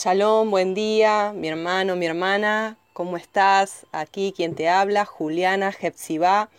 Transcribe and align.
Shalom, 0.00 0.48
buen 0.48 0.74
día, 0.74 1.32
mi 1.34 1.48
hermano, 1.48 1.96
mi 1.96 2.06
hermana, 2.06 2.76
¿cómo 2.92 3.16
estás? 3.16 3.84
Aquí 3.90 4.32
quien 4.36 4.54
te 4.54 4.68
habla, 4.68 5.04
Juliana 5.04 5.72
Jepsibá, 5.72 6.50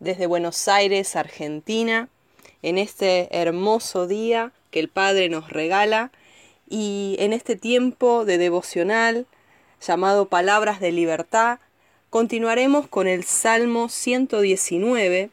desde 0.00 0.26
Buenos 0.26 0.66
Aires, 0.66 1.14
Argentina, 1.14 2.08
en 2.62 2.78
este 2.78 3.28
hermoso 3.30 4.08
día 4.08 4.50
que 4.72 4.80
el 4.80 4.88
Padre 4.88 5.28
nos 5.28 5.50
regala 5.50 6.10
y 6.68 7.14
en 7.20 7.32
este 7.32 7.54
tiempo 7.54 8.24
de 8.24 8.38
devocional 8.38 9.28
llamado 9.80 10.26
Palabras 10.26 10.80
de 10.80 10.90
Libertad, 10.90 11.60
continuaremos 12.10 12.88
con 12.88 13.06
el 13.06 13.22
Salmo 13.22 13.88
119 13.88 15.30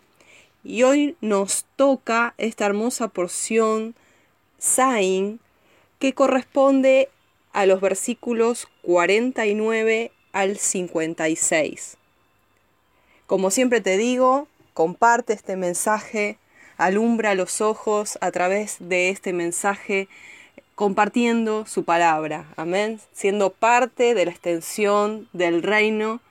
y 0.63 0.83
hoy 0.83 1.15
nos 1.21 1.65
toca 1.75 2.35
esta 2.37 2.67
hermosa 2.67 3.07
porción 3.07 3.95
Sain 4.59 5.39
que 5.97 6.13
corresponde 6.13 7.09
a 7.53 7.65
los 7.65 7.81
versículos 7.81 8.67
49 8.83 10.11
al 10.33 10.57
56. 10.57 11.97
Como 13.27 13.51
siempre 13.51 13.81
te 13.81 13.97
digo, 13.97 14.47
comparte 14.73 15.33
este 15.33 15.55
mensaje, 15.55 16.37
alumbra 16.77 17.35
los 17.35 17.61
ojos 17.61 18.17
a 18.21 18.31
través 18.31 18.77
de 18.79 19.09
este 19.09 19.33
mensaje, 19.33 20.07
compartiendo 20.75 21.65
su 21.65 21.83
palabra, 21.83 22.45
amén, 22.55 22.99
siendo 23.13 23.51
parte 23.51 24.13
de 24.13 24.25
la 24.25 24.31
extensión 24.31 25.27
del 25.33 25.63
reino. 25.63 26.21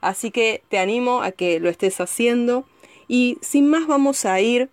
Así 0.00 0.30
que 0.30 0.62
te 0.68 0.78
animo 0.78 1.22
a 1.22 1.32
que 1.32 1.60
lo 1.60 1.68
estés 1.68 2.00
haciendo 2.00 2.64
y 3.08 3.38
sin 3.42 3.68
más 3.68 3.86
vamos 3.86 4.24
a 4.24 4.40
ir 4.40 4.70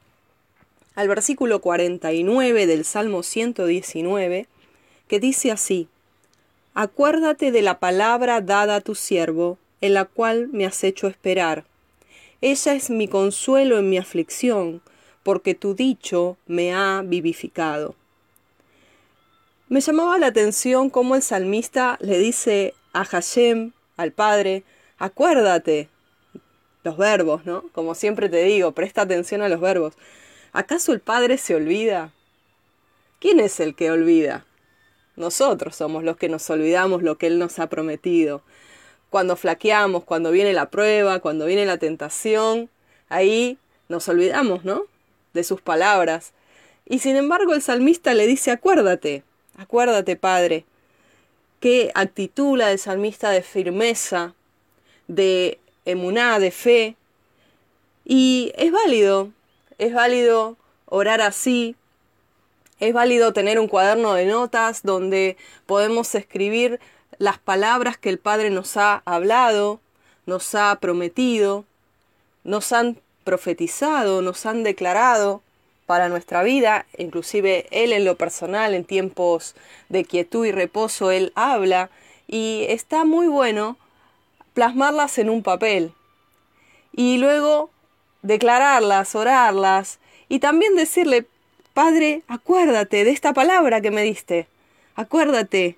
al 0.96 1.08
versículo 1.08 1.60
49 1.60 2.66
del 2.66 2.86
Salmo 2.86 3.22
119 3.22 4.48
que 5.08 5.20
dice 5.20 5.52
así, 5.52 5.88
Acuérdate 6.80 7.52
de 7.52 7.64
la 7.64 7.80
palabra 7.80 8.40
dada 8.40 8.76
a 8.76 8.82
tu 8.82 8.94
siervo, 8.94 9.58
en 9.82 9.96
la 9.96 10.06
cual 10.06 10.48
me 10.50 10.64
has 10.64 10.84
hecho 10.84 11.08
esperar. 11.08 11.66
Ella 12.40 12.76
es 12.76 12.92
mi 12.92 13.08
consuelo 13.08 13.80
en 13.80 13.90
mi 13.90 13.98
aflicción, 13.98 14.84
porque 15.24 15.56
tu 15.56 15.74
dicho 15.74 16.38
me 16.46 16.76
ha 16.76 17.02
vivificado. 17.04 17.96
Me 19.70 19.82
llamaba 19.82 20.20
la 20.20 20.28
atención 20.28 20.92
cómo 20.92 21.16
el 21.16 21.24
salmista 21.24 21.98
le 22.00 22.20
dice 22.20 22.76
a 22.94 23.06
Hashem, 23.06 23.72
al 23.96 24.12
Padre, 24.12 24.64
acuérdate. 25.00 25.90
Los 26.84 26.96
verbos, 26.96 27.44
¿no? 27.44 27.64
Como 27.72 27.96
siempre 27.96 28.30
te 28.30 28.44
digo, 28.44 28.74
presta 28.74 29.02
atención 29.02 29.42
a 29.42 29.50
los 29.50 29.60
verbos. 29.60 29.96
¿Acaso 30.54 30.94
el 30.94 31.00
Padre 31.00 31.40
se 31.40 31.56
olvida? 31.56 32.14
¿Quién 33.20 33.40
es 33.40 33.60
el 33.60 33.74
que 33.74 33.90
olvida? 33.90 34.46
Nosotros 35.18 35.76
somos 35.76 36.04
los 36.04 36.16
que 36.16 36.30
nos 36.30 36.48
olvidamos 36.50 37.02
lo 37.02 37.18
que 37.18 37.28
Él 37.28 37.40
nos 37.40 37.58
ha 37.60 37.68
prometido. 37.68 38.44
Cuando 39.10 39.36
flaqueamos, 39.36 40.04
cuando 40.04 40.32
viene 40.32 40.54
la 40.54 40.70
prueba, 40.70 41.20
cuando 41.20 41.48
viene 41.48 41.66
la 41.66 41.78
tentación, 41.78 42.70
ahí 43.10 43.58
nos 43.90 44.08
olvidamos, 44.10 44.64
¿no? 44.64 44.84
De 45.34 45.44
sus 45.44 45.60
palabras. 45.60 46.34
Y 46.86 47.00
sin 47.00 47.16
embargo 47.16 47.54
el 47.54 47.64
salmista 47.64 48.14
le 48.14 48.28
dice, 48.28 48.52
acuérdate, 48.52 49.24
acuérdate, 49.58 50.16
Padre. 50.16 50.66
Qué 51.60 51.92
actitud 51.96 52.56
la 52.56 52.68
del 52.68 52.78
salmista 52.78 53.32
de 53.32 53.42
firmeza, 53.42 54.36
de 55.08 55.58
emuná, 55.86 56.38
de 56.38 56.52
fe. 56.52 56.96
Y 58.06 58.52
es 58.56 58.72
válido, 58.72 59.32
es 59.80 59.94
válido 59.94 60.58
orar 60.86 61.22
así, 61.22 61.76
es 62.80 62.94
válido 62.94 63.34
tener 63.34 63.60
un 63.60 63.68
cuaderno 63.68 64.14
de 64.14 64.26
notas 64.26 64.84
donde 64.84 65.38
podemos 65.66 66.14
escribir 66.16 66.80
las 67.18 67.40
palabras 67.40 67.98
que 67.98 68.10
el 68.10 68.20
Padre 68.20 68.50
nos 68.50 68.78
ha 68.78 69.02
hablado, 69.06 69.80
nos 70.26 70.54
ha 70.56 70.76
prometido, 70.80 71.66
nos 72.44 72.72
han 72.72 72.98
profetizado, 73.24 74.22
nos 74.22 74.46
han 74.46 74.64
declarado 74.64 75.42
para 75.86 76.10
nuestra 76.10 76.44
vida, 76.44 76.86
inclusive 76.98 77.68
Él 77.72 77.94
en 77.94 78.06
lo 78.06 78.16
personal, 78.16 78.74
en 78.74 78.86
tiempos 78.86 79.56
de 79.90 80.06
quietud 80.06 80.46
y 80.46 80.52
reposo, 80.52 81.12
Él 81.12 81.32
habla 81.36 81.90
y 82.28 82.66
está 82.70 83.06
muy 83.06 83.28
bueno 83.28 83.78
plasmarlas 84.54 85.18
en 85.18 85.30
un 85.30 85.44
papel 85.44 85.94
y 86.92 87.18
luego 87.18 87.70
declararlas, 88.22 89.16
orarlas 89.16 90.00
y 90.30 90.40
también 90.40 90.76
decirle, 90.76 91.26
Padre, 91.78 92.24
acuérdate 92.28 93.04
de 93.04 93.12
esta 93.12 93.34
palabra 93.34 93.82
que 93.82 93.92
me 93.92 94.02
diste. 94.02 94.48
Acuérdate. 94.96 95.78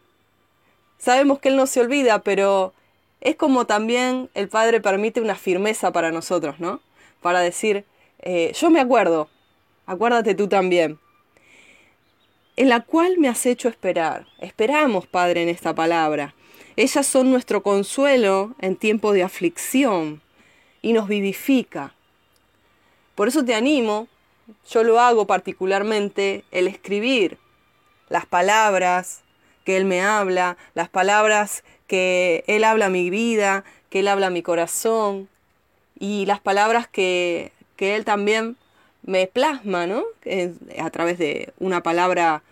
Sabemos 0.97 1.39
que 1.39 1.49
Él 1.49 1.57
no 1.57 1.67
se 1.67 1.81
olvida, 1.81 2.19
pero 2.19 2.73
es 3.19 3.35
como 3.35 3.65
también 3.65 4.29
el 4.33 4.47
Padre 4.47 4.79
permite 4.79 5.19
una 5.19 5.35
firmeza 5.35 5.91
para 5.91 6.09
nosotros, 6.09 6.57
¿no? 6.61 6.79
Para 7.21 7.41
decir, 7.41 7.83
eh, 8.19 8.53
yo 8.57 8.69
me 8.69 8.79
acuerdo, 8.79 9.27
acuérdate 9.87 10.35
tú 10.35 10.47
también. 10.47 10.99
En 12.55 12.69
la 12.69 12.79
cual 12.79 13.17
me 13.17 13.27
has 13.27 13.45
hecho 13.45 13.67
esperar. 13.67 14.25
Esperamos, 14.39 15.05
Padre, 15.05 15.43
en 15.43 15.49
esta 15.49 15.75
palabra. 15.75 16.33
Ellas 16.77 17.05
son 17.07 17.29
nuestro 17.29 17.61
consuelo 17.61 18.55
en 18.61 18.77
tiempo 18.77 19.11
de 19.11 19.23
aflicción 19.23 20.21
y 20.81 20.93
nos 20.93 21.09
vivifica. 21.09 21.93
Por 23.15 23.27
eso 23.27 23.43
te 23.43 23.53
animo 23.53 24.07
yo 24.69 24.83
lo 24.83 24.99
hago 24.99 25.27
particularmente, 25.27 26.43
el 26.51 26.67
escribir 26.67 27.37
las 28.09 28.25
palabras 28.25 29.21
que 29.63 29.77
Él 29.77 29.85
me 29.85 30.01
habla, 30.01 30.57
las 30.73 30.89
palabras 30.89 31.63
que 31.87 32.43
Él 32.47 32.63
habla 32.63 32.87
a 32.87 32.89
mi 32.89 33.09
vida, 33.09 33.63
que 33.89 33.99
Él 33.99 34.07
habla 34.07 34.27
a 34.27 34.31
mi 34.31 34.41
corazón, 34.41 35.29
y 35.99 36.25
las 36.25 36.39
palabras 36.39 36.87
que, 36.87 37.51
que 37.75 37.95
Él 37.95 38.05
también 38.05 38.57
me 39.03 39.27
plasma, 39.27 39.87
¿no? 39.87 40.03
A 40.79 40.89
través 40.89 41.17
de 41.17 41.53
una 41.59 41.83
palabra 41.83 42.43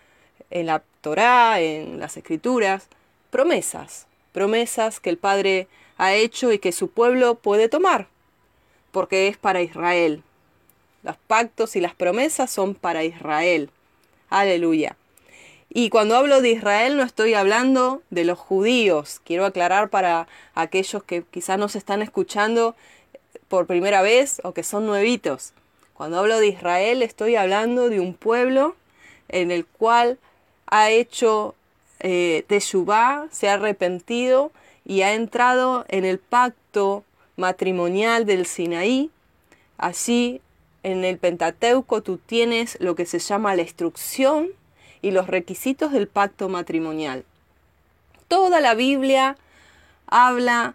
en 0.50 0.66
la 0.66 0.82
Torá, 1.00 1.60
en 1.60 2.00
las 2.00 2.16
Escrituras, 2.16 2.88
promesas, 3.30 4.06
promesas 4.32 5.00
que 5.00 5.10
el 5.10 5.18
Padre 5.18 5.68
ha 5.96 6.14
hecho 6.14 6.52
y 6.52 6.58
que 6.58 6.72
su 6.72 6.90
pueblo 6.90 7.36
puede 7.36 7.68
tomar, 7.68 8.08
porque 8.92 9.28
es 9.28 9.36
para 9.36 9.62
Israel, 9.62 10.22
los 11.02 11.16
pactos 11.16 11.76
y 11.76 11.80
las 11.80 11.94
promesas 11.94 12.50
son 12.50 12.74
para 12.74 13.04
Israel. 13.04 13.70
Aleluya. 14.30 14.96
Y 15.70 15.90
cuando 15.90 16.16
hablo 16.16 16.40
de 16.40 16.50
Israel 16.50 16.96
no 16.96 17.02
estoy 17.02 17.34
hablando 17.34 18.02
de 18.10 18.24
los 18.24 18.38
judíos. 18.38 19.20
Quiero 19.24 19.44
aclarar 19.44 19.90
para 19.90 20.26
aquellos 20.54 21.02
que 21.02 21.22
quizás 21.22 21.58
nos 21.58 21.76
están 21.76 22.02
escuchando 22.02 22.74
por 23.48 23.66
primera 23.66 24.02
vez 24.02 24.40
o 24.44 24.52
que 24.52 24.62
son 24.62 24.86
nuevitos. 24.86 25.52
Cuando 25.94 26.18
hablo 26.18 26.38
de 26.38 26.48
Israel 26.48 27.02
estoy 27.02 27.36
hablando 27.36 27.88
de 27.88 28.00
un 28.00 28.14
pueblo 28.14 28.76
en 29.28 29.50
el 29.50 29.66
cual 29.66 30.18
ha 30.66 30.90
hecho 30.90 31.54
eh, 32.00 32.44
Teshuvah, 32.46 33.26
se 33.30 33.48
ha 33.48 33.54
arrepentido 33.54 34.52
y 34.84 35.02
ha 35.02 35.14
entrado 35.14 35.84
en 35.88 36.04
el 36.04 36.18
pacto 36.18 37.04
matrimonial 37.36 38.24
del 38.26 38.46
Sinaí. 38.46 39.10
Allí 39.76 40.40
en 40.82 41.04
el 41.04 41.18
Pentateuco 41.18 42.02
tú 42.02 42.18
tienes 42.18 42.76
lo 42.80 42.94
que 42.94 43.06
se 43.06 43.18
llama 43.18 43.54
la 43.54 43.62
instrucción 43.62 44.48
y 45.02 45.10
los 45.10 45.26
requisitos 45.26 45.92
del 45.92 46.08
pacto 46.08 46.48
matrimonial. 46.48 47.24
Toda 48.28 48.60
la 48.60 48.74
Biblia 48.74 49.36
habla 50.06 50.74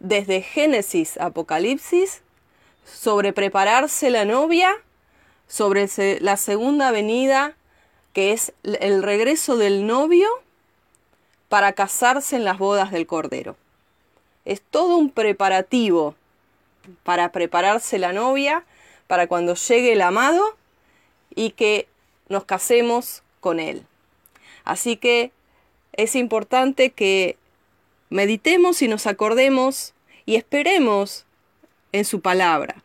desde 0.00 0.42
Génesis 0.42 1.18
Apocalipsis 1.18 2.22
sobre 2.84 3.32
prepararse 3.32 4.10
la 4.10 4.24
novia, 4.24 4.72
sobre 5.48 5.88
la 6.20 6.36
segunda 6.36 6.90
venida, 6.90 7.54
que 8.12 8.32
es 8.32 8.52
el 8.62 9.02
regreso 9.02 9.56
del 9.56 9.86
novio 9.86 10.28
para 11.48 11.72
casarse 11.72 12.36
en 12.36 12.44
las 12.44 12.58
bodas 12.58 12.90
del 12.90 13.06
Cordero. 13.06 13.56
Es 14.44 14.62
todo 14.62 14.96
un 14.96 15.10
preparativo 15.10 16.14
para 17.02 17.32
prepararse 17.32 17.98
la 17.98 18.12
novia 18.12 18.64
para 19.06 19.26
cuando 19.26 19.54
llegue 19.54 19.92
el 19.92 20.02
amado 20.02 20.56
y 21.34 21.50
que 21.50 21.88
nos 22.28 22.44
casemos 22.44 23.22
con 23.40 23.60
él. 23.60 23.84
Así 24.64 24.96
que 24.96 25.30
es 25.92 26.16
importante 26.16 26.90
que 26.90 27.36
meditemos 28.10 28.82
y 28.82 28.88
nos 28.88 29.06
acordemos 29.06 29.94
y 30.24 30.36
esperemos 30.36 31.24
en 31.92 32.04
su 32.04 32.20
palabra. 32.20 32.82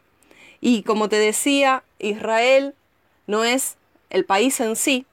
Y 0.59 0.83
como 0.83 1.09
te 1.09 1.18
decía, 1.18 1.83
Israel 2.00 2.75
no 3.27 3.44
es 3.44 3.77
el 4.09 4.25
país 4.25 4.59
en 4.59 4.75
sí, 4.75 5.06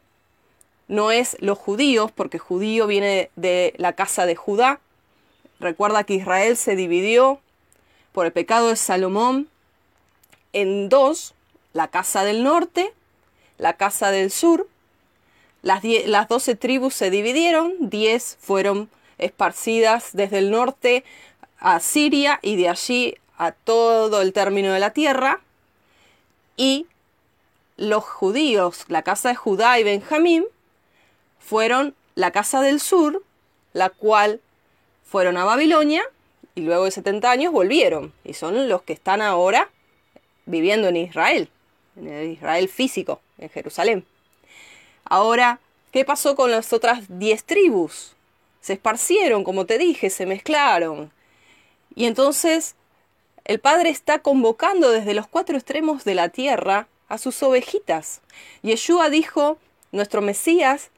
no 0.88 1.10
es 1.10 1.36
los 1.40 1.58
judíos, 1.58 2.12
porque 2.12 2.38
judío 2.38 2.86
viene 2.86 3.30
de 3.36 3.74
la 3.76 3.94
casa 3.94 4.26
de 4.26 4.36
Judá. 4.36 4.80
Recuerda 5.60 6.04
que 6.04 6.14
Israel 6.14 6.56
se 6.56 6.76
dividió 6.76 7.40
por 8.12 8.26
el 8.26 8.32
pecado 8.32 8.68
de 8.68 8.76
Salomón 8.76 9.48
en 10.52 10.88
dos, 10.88 11.34
la 11.72 11.88
casa 11.88 12.24
del 12.24 12.42
norte, 12.42 12.92
la 13.58 13.74
casa 13.74 14.10
del 14.10 14.30
sur. 14.30 14.68
las, 15.62 15.82
las 15.84 16.28
12 16.28 16.54
tribus 16.54 16.94
se 16.94 17.10
dividieron, 17.10 17.74
10 17.80 18.38
fueron 18.40 18.88
esparcidas 19.18 20.10
desde 20.12 20.38
el 20.38 20.50
norte 20.50 21.04
a 21.58 21.80
Siria 21.80 22.38
y 22.42 22.56
de 22.56 22.68
allí 22.68 23.16
a 23.36 23.52
todo 23.52 24.22
el 24.22 24.32
término 24.32 24.72
de 24.72 24.80
la 24.80 24.92
tierra. 24.92 25.40
Y 26.56 26.86
los 27.76 28.04
judíos, 28.04 28.84
la 28.88 29.02
casa 29.02 29.30
de 29.30 29.34
Judá 29.36 29.78
y 29.78 29.84
Benjamín, 29.84 30.44
fueron 31.38 31.94
la 32.14 32.32
casa 32.32 32.60
del 32.60 32.80
sur, 32.80 33.22
la 33.72 33.90
cual 33.90 34.40
fueron 35.04 35.36
a 35.36 35.44
Babilonia 35.44 36.02
y 36.54 36.62
luego 36.62 36.84
de 36.84 36.90
70 36.90 37.30
años 37.30 37.52
volvieron. 37.52 38.12
Y 38.24 38.34
son 38.34 38.68
los 38.68 38.82
que 38.82 38.92
están 38.92 39.22
ahora 39.22 39.70
viviendo 40.48 40.88
en 40.88 40.96
Israel, 40.96 41.48
en 41.96 42.08
el 42.08 42.32
Israel 42.32 42.68
físico, 42.68 43.20
en 43.38 43.50
Jerusalén. 43.50 44.04
Ahora, 45.04 45.60
¿qué 45.92 46.04
pasó 46.04 46.34
con 46.34 46.50
las 46.50 46.72
otras 46.72 47.04
10 47.08 47.44
tribus? 47.44 48.14
Se 48.60 48.72
esparcieron, 48.74 49.44
como 49.44 49.66
te 49.66 49.78
dije, 49.78 50.10
se 50.10 50.26
mezclaron. 50.26 51.10
Y 51.94 52.06
entonces 52.06 52.74
el 53.44 53.60
Padre 53.60 53.90
está 53.90 54.18
convocando 54.18 54.90
desde 54.90 55.14
los 55.14 55.26
cuatro 55.26 55.56
extremos 55.56 56.04
de 56.04 56.14
la 56.14 56.28
tierra 56.28 56.88
a 57.08 57.18
sus 57.18 57.42
ovejitas. 57.42 58.20
Yeshua 58.62 59.08
dijo, 59.08 59.58
nuestro 59.92 60.20
Mesías, 60.20 60.90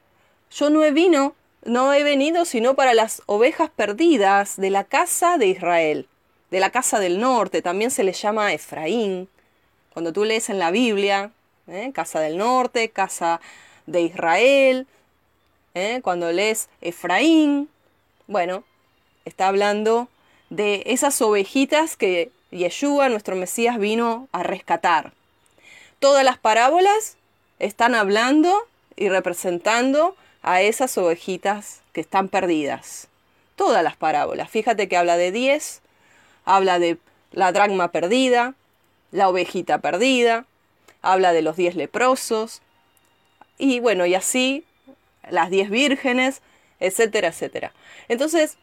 yo 0.50 0.70
no 0.70 0.82
he 0.82 0.90
vino, 0.90 1.34
no 1.64 1.92
he 1.92 2.02
venido 2.02 2.44
sino 2.44 2.74
para 2.74 2.94
las 2.94 3.22
ovejas 3.26 3.70
perdidas 3.70 4.56
de 4.56 4.70
la 4.70 4.84
casa 4.84 5.38
de 5.38 5.46
Israel, 5.46 6.08
de 6.50 6.60
la 6.60 6.70
casa 6.70 6.98
del 6.98 7.20
norte, 7.20 7.62
también 7.62 7.90
se 7.90 8.02
le 8.02 8.12
llama 8.12 8.52
Efraín. 8.52 9.28
Cuando 9.92 10.12
tú 10.12 10.24
lees 10.24 10.48
en 10.50 10.58
la 10.58 10.70
Biblia, 10.70 11.30
¿eh? 11.66 11.90
casa 11.92 12.20
del 12.20 12.36
norte, 12.36 12.90
casa 12.90 13.40
de 13.86 14.02
Israel, 14.02 14.86
¿eh? 15.74 16.00
cuando 16.02 16.30
lees 16.32 16.68
Efraín, 16.80 17.68
bueno, 18.26 18.64
está 19.24 19.48
hablando 19.48 20.08
de 20.48 20.82
esas 20.86 21.20
ovejitas 21.22 21.96
que 21.96 22.30
Yeshua, 22.50 23.08
nuestro 23.08 23.36
Mesías, 23.36 23.78
vino 23.78 24.28
a 24.32 24.42
rescatar. 24.42 25.12
Todas 25.98 26.24
las 26.24 26.38
parábolas 26.38 27.16
están 27.58 27.94
hablando 27.94 28.66
y 28.96 29.08
representando 29.08 30.16
a 30.42 30.62
esas 30.62 30.96
ovejitas 30.98 31.80
que 31.92 32.00
están 32.00 32.28
perdidas. 32.28 33.08
Todas 33.56 33.84
las 33.84 33.96
parábolas. 33.96 34.48
Fíjate 34.50 34.88
que 34.88 34.96
habla 34.96 35.16
de 35.16 35.32
diez, 35.32 35.82
habla 36.44 36.78
de 36.78 36.98
la 37.32 37.52
dracma 37.52 37.88
perdida, 37.88 38.54
la 39.10 39.28
ovejita 39.28 39.78
perdida, 39.78 40.46
habla 41.02 41.32
de 41.32 41.42
los 41.42 41.56
diez 41.56 41.74
leprosos, 41.74 42.62
y 43.58 43.80
bueno, 43.80 44.06
y 44.06 44.14
así 44.14 44.64
las 45.28 45.50
diez 45.50 45.70
vírgenes, 45.70 46.42
etcétera, 46.78 47.28
etcétera. 47.28 47.72
Entonces, 48.08 48.56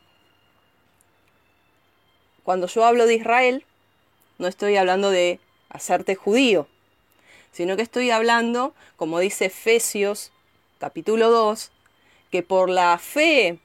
cuando 2.43 2.67
yo 2.67 2.85
hablo 2.85 3.05
de 3.05 3.15
Israel, 3.15 3.65
no 4.37 4.47
estoy 4.47 4.77
hablando 4.77 5.09
de 5.09 5.39
hacerte 5.69 6.15
judío, 6.15 6.67
sino 7.51 7.75
que 7.75 7.81
estoy 7.81 8.11
hablando, 8.11 8.73
como 8.95 9.19
dice 9.19 9.45
Efesios 9.45 10.31
capítulo 10.79 11.29
2, 11.29 11.71
que 12.31 12.43
por 12.43 12.69
la 12.69 12.97
fe, 12.99 13.59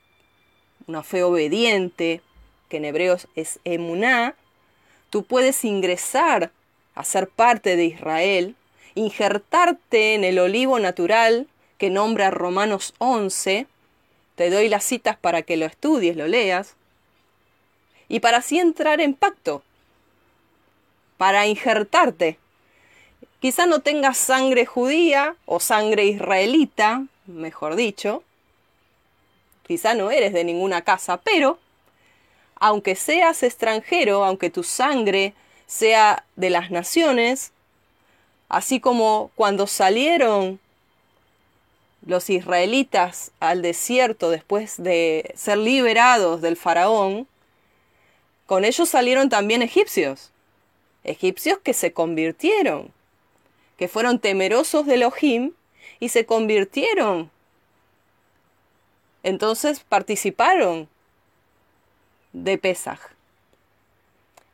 una 0.87 1.03
fe 1.03 1.23
obediente, 1.23 2.23
que 2.69 2.79
en 2.79 2.87
hebreos 2.87 3.29
es 3.35 3.61
emuná, 3.65 4.35
tú 5.11 5.25
puedes 5.25 5.65
ingresar 5.65 6.53
a 6.95 7.05
ser 7.05 7.29
parte 7.29 7.77
de 7.77 7.85
Israel, 7.85 8.57
injertarte 8.95 10.15
en 10.15 10.25
el 10.25 10.39
olivo 10.39 10.79
natural 10.79 11.49
que 11.79 11.91
nombra 11.91 12.31
Romanos 12.31 12.95
11, 12.99 13.67
te 14.37 14.51
doy 14.51 14.69
las 14.69 14.85
citas 14.85 15.17
para 15.17 15.43
que 15.43 15.57
lo 15.57 15.67
estudies, 15.67 16.17
lo 16.17 16.27
leas, 16.27 16.75
y 18.09 18.21
para 18.21 18.39
así 18.39 18.59
entrar 18.59 19.01
en 19.01 19.15
pacto, 19.15 19.63
para 21.17 21.47
injertarte 21.47 22.39
Quizá 23.43 23.67
no 23.67 23.81
tengas 23.81 24.19
sangre 24.19 24.67
judía 24.67 25.35
o 25.47 25.59
sangre 25.59 26.05
israelita, 26.05 27.07
mejor 27.27 27.75
dicho. 27.75 28.23
Quizá 29.67 29.95
no 29.95 30.13
eres 30.13 30.33
de 30.33 30.45
ninguna 30.45 30.83
casa, 30.83 31.17
pero 31.17 31.59
aunque 32.55 32.95
seas 32.95 33.43
extranjero, 33.43 34.25
aunque 34.25 34.49
tu 34.49 34.63
sangre 34.63 35.35
sea 35.73 36.25
de 36.37 36.51
las 36.51 36.71
naciones, 36.71 37.53
así 38.49 38.81
como 38.81 39.31
cuando 39.35 39.67
salieron 39.67 40.61
los 42.05 42.29
israelitas 42.31 43.31
al 43.41 43.63
desierto 43.63 44.31
después 44.31 44.83
de 44.83 45.33
ser 45.37 45.59
liberados 45.59 46.43
del 46.43 46.57
faraón, 46.57 47.27
con 48.47 48.65
ellos 48.65 48.89
salieron 48.89 49.29
también 49.29 49.63
egipcios, 49.63 50.31
egipcios 51.05 51.59
que 51.59 51.73
se 51.73 51.93
convirtieron 51.93 52.93
que 53.83 53.89
fueron 53.89 54.21
temerosos 54.21 54.87
de 54.87 54.95
Elohim 54.95 55.55
y 55.99 56.11
se 56.11 56.25
convirtieron. 56.25 57.33
Entonces 59.25 59.81
participaron 59.81 60.89
de 62.33 62.59
Pesaj. 62.59 63.01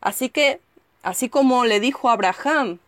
Así 0.00 0.30
que, 0.30 0.62
así 1.08 1.30
como 1.30 1.64
le 1.64 1.80
dijo 1.80 2.10
a 2.10 2.12
Abraham 2.12 2.80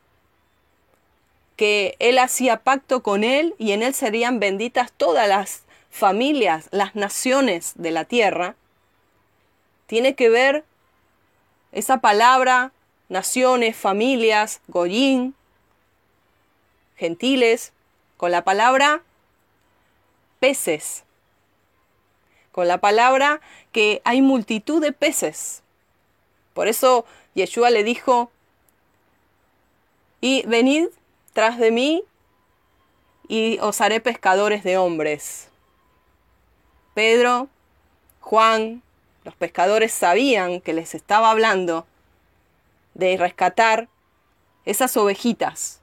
que 1.56 1.96
él 2.00 2.18
hacía 2.18 2.58
pacto 2.58 3.02
con 3.02 3.24
él 3.24 3.54
y 3.56 3.72
en 3.72 3.82
él 3.82 3.94
serían 3.94 4.40
benditas 4.40 4.92
todas 4.92 5.26
las 5.26 5.62
familias, 5.90 6.68
las 6.70 6.94
naciones 6.94 7.72
de 7.76 7.90
la 7.90 8.04
tierra, 8.04 8.56
tiene 9.86 10.16
que 10.16 10.28
ver 10.28 10.64
esa 11.72 12.02
palabra, 12.02 12.72
naciones, 13.08 13.74
familias, 13.74 14.60
goyín, 14.68 15.34
gentiles, 16.96 17.72
con 18.18 18.32
la 18.32 18.44
palabra 18.44 19.02
peces, 20.40 21.04
con 22.52 22.68
la 22.68 22.76
palabra 22.82 23.40
que 23.72 24.02
hay 24.04 24.20
multitud 24.20 24.82
de 24.82 24.92
peces. 24.92 25.62
Por 26.52 26.68
eso 26.68 27.06
Yeshua 27.34 27.70
le 27.70 27.84
dijo, 27.84 28.30
y 30.20 30.44
venid 30.46 30.88
tras 31.32 31.58
de 31.58 31.70
mí 31.70 32.04
y 33.28 33.58
os 33.60 33.80
haré 33.80 34.00
pescadores 34.00 34.64
de 34.64 34.76
hombres. 34.76 35.48
Pedro, 36.94 37.48
Juan, 38.20 38.82
los 39.24 39.34
pescadores 39.34 39.92
sabían 39.92 40.60
que 40.60 40.72
les 40.72 40.94
estaba 40.94 41.30
hablando 41.30 41.86
de 42.94 43.16
rescatar 43.16 43.88
esas 44.64 44.96
ovejitas 44.96 45.80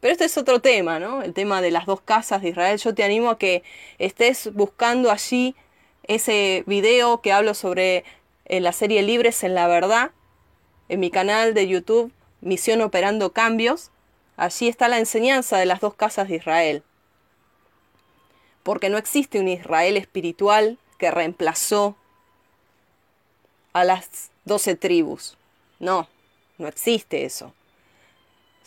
pero 0.00 0.12
este 0.12 0.24
es 0.24 0.38
otro 0.38 0.60
tema, 0.60 0.98
¿no? 0.98 1.22
El 1.22 1.34
tema 1.34 1.60
de 1.60 1.70
las 1.70 1.86
dos 1.86 2.00
casas 2.00 2.40
de 2.42 2.48
Israel. 2.48 2.78
Yo 2.78 2.94
te 2.94 3.04
animo 3.04 3.30
a 3.30 3.38
que 3.38 3.62
estés 3.98 4.52
buscando 4.54 5.10
allí 5.10 5.54
ese 6.04 6.64
video 6.66 7.20
que 7.20 7.32
hablo 7.32 7.52
sobre 7.52 8.04
en 8.50 8.62
la 8.62 8.72
serie 8.72 9.02
Libres 9.02 9.42
en 9.42 9.54
la 9.54 9.66
Verdad, 9.66 10.10
en 10.88 11.00
mi 11.00 11.10
canal 11.10 11.54
de 11.54 11.66
YouTube, 11.66 12.12
Misión 12.42 12.82
Operando 12.82 13.32
Cambios. 13.32 13.90
Allí 14.36 14.68
está 14.68 14.88
la 14.88 14.98
enseñanza 14.98 15.56
de 15.56 15.66
las 15.66 15.80
dos 15.80 15.94
casas 15.94 16.28
de 16.28 16.36
Israel. 16.36 16.82
Porque 18.62 18.90
no 18.90 18.98
existe 18.98 19.40
un 19.40 19.48
Israel 19.48 19.96
espiritual 19.96 20.78
que 20.98 21.10
reemplazó 21.10 21.96
a 23.72 23.84
las 23.84 24.30
doce 24.44 24.76
tribus. 24.76 25.38
No, 25.78 26.08
no 26.58 26.68
existe 26.68 27.24
eso 27.24 27.54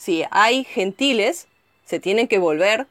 si 0.04 0.26
hay 0.32 0.66
gentiles, 0.66 1.48
se 1.86 1.98
tienen 1.98 2.28
que 2.28 2.38
volver 2.38 2.88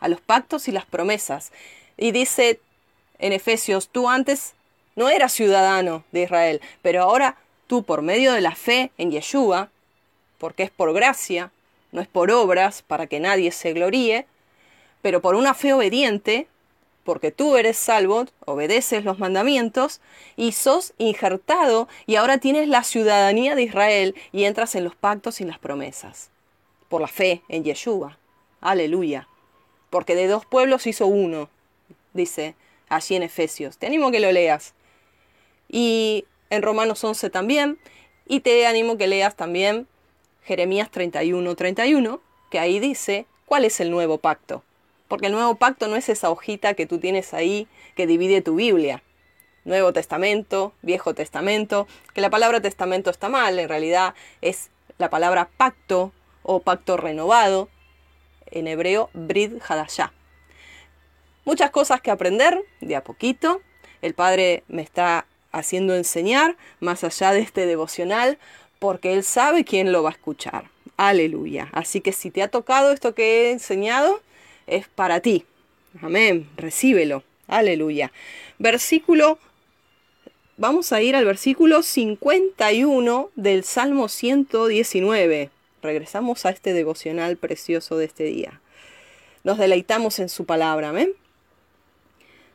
a 0.00 0.08
los 0.08 0.22
pactos 0.22 0.66
y 0.66 0.72
las 0.72 0.86
promesas. 0.86 1.52
Y 1.98 2.10
dice 2.10 2.58
en 3.18 3.34
Efesios, 3.34 3.90
tú 3.90 4.08
antes 4.08 4.54
no 4.96 5.08
eras 5.08 5.32
ciudadano 5.32 6.04
de 6.12 6.22
Israel, 6.22 6.60
pero 6.82 7.02
ahora 7.02 7.36
tú 7.66 7.82
por 7.82 8.02
medio 8.02 8.32
de 8.32 8.40
la 8.40 8.54
fe 8.54 8.90
en 8.98 9.10
Yeshua, 9.10 9.70
porque 10.38 10.62
es 10.64 10.70
por 10.70 10.92
gracia, 10.92 11.50
no 11.92 12.00
es 12.00 12.08
por 12.08 12.30
obras 12.30 12.82
para 12.82 13.06
que 13.06 13.20
nadie 13.20 13.50
se 13.52 13.72
gloríe, 13.72 14.26
pero 15.02 15.20
por 15.20 15.34
una 15.34 15.54
fe 15.54 15.72
obediente, 15.72 16.46
porque 17.04 17.30
tú 17.30 17.56
eres 17.56 17.76
salvo, 17.76 18.26
obedeces 18.46 19.04
los 19.04 19.18
mandamientos 19.18 20.00
y 20.36 20.52
sos 20.52 20.94
injertado 20.98 21.88
y 22.06 22.16
ahora 22.16 22.38
tienes 22.38 22.68
la 22.68 22.82
ciudadanía 22.82 23.54
de 23.54 23.62
Israel 23.62 24.14
y 24.32 24.44
entras 24.44 24.74
en 24.74 24.84
los 24.84 24.94
pactos 24.94 25.40
y 25.40 25.44
las 25.44 25.58
promesas 25.58 26.30
por 26.88 27.00
la 27.00 27.08
fe 27.08 27.42
en 27.48 27.64
Yeshua. 27.64 28.18
Aleluya. 28.60 29.28
Porque 29.90 30.14
de 30.14 30.26
dos 30.26 30.46
pueblos 30.46 30.86
hizo 30.86 31.06
uno, 31.06 31.48
dice 32.12 32.54
allí 32.88 33.16
en 33.16 33.22
Efesios. 33.22 33.76
Te 33.78 33.86
animo 33.86 34.08
a 34.08 34.12
que 34.12 34.20
lo 34.20 34.32
leas. 34.32 34.74
Y 35.68 36.24
en 36.50 36.62
Romanos 36.62 37.02
11 37.02 37.30
también. 37.30 37.78
Y 38.26 38.40
te 38.40 38.66
animo 38.66 38.96
que 38.96 39.06
leas 39.06 39.36
también 39.36 39.86
Jeremías 40.44 40.90
31, 40.90 41.54
31, 41.54 42.20
que 42.50 42.58
ahí 42.58 42.78
dice 42.78 43.26
cuál 43.46 43.64
es 43.64 43.80
el 43.80 43.90
nuevo 43.90 44.18
pacto. 44.18 44.62
Porque 45.08 45.26
el 45.26 45.32
nuevo 45.32 45.56
pacto 45.56 45.88
no 45.88 45.96
es 45.96 46.08
esa 46.08 46.30
hojita 46.30 46.74
que 46.74 46.86
tú 46.86 46.98
tienes 46.98 47.34
ahí 47.34 47.68
que 47.96 48.06
divide 48.06 48.42
tu 48.42 48.56
Biblia. 48.56 49.02
Nuevo 49.64 49.92
Testamento, 49.92 50.72
Viejo 50.82 51.14
Testamento, 51.14 51.86
que 52.12 52.20
la 52.20 52.30
palabra 52.30 52.60
testamento 52.60 53.10
está 53.10 53.30
mal, 53.30 53.58
en 53.58 53.68
realidad 53.68 54.14
es 54.42 54.70
la 54.98 55.08
palabra 55.08 55.48
pacto 55.56 56.12
o 56.42 56.60
pacto 56.60 56.98
renovado, 56.98 57.70
en 58.50 58.66
hebreo 58.66 59.08
Brid 59.14 59.54
Hadashah. 59.66 60.12
Muchas 61.44 61.70
cosas 61.70 62.00
que 62.00 62.10
aprender 62.10 62.62
de 62.80 62.96
a 62.96 63.04
poquito. 63.04 63.60
El 64.02 64.14
Padre 64.14 64.64
me 64.68 64.82
está 64.82 65.26
haciendo 65.54 65.94
enseñar 65.94 66.56
más 66.80 67.04
allá 67.04 67.32
de 67.32 67.40
este 67.40 67.66
devocional 67.66 68.38
porque 68.78 69.14
Él 69.14 69.24
sabe 69.24 69.64
quién 69.64 69.92
lo 69.92 70.02
va 70.02 70.10
a 70.10 70.12
escuchar. 70.12 70.70
Aleluya. 70.96 71.68
Así 71.72 72.00
que 72.00 72.12
si 72.12 72.30
te 72.30 72.42
ha 72.42 72.48
tocado 72.48 72.92
esto 72.92 73.14
que 73.14 73.48
he 73.48 73.50
enseñado, 73.50 74.20
es 74.66 74.88
para 74.88 75.20
ti. 75.20 75.44
Amén. 76.02 76.48
Recíbelo. 76.56 77.22
Aleluya. 77.46 78.12
Versículo. 78.58 79.38
Vamos 80.56 80.92
a 80.92 81.02
ir 81.02 81.16
al 81.16 81.24
versículo 81.24 81.82
51 81.82 83.30
del 83.34 83.64
Salmo 83.64 84.08
119. 84.08 85.50
Regresamos 85.82 86.46
a 86.46 86.50
este 86.50 86.72
devocional 86.72 87.36
precioso 87.36 87.96
de 87.96 88.04
este 88.04 88.24
día. 88.24 88.60
Nos 89.42 89.58
deleitamos 89.58 90.18
en 90.20 90.28
su 90.28 90.44
palabra. 90.44 90.90
Amén. 90.90 91.12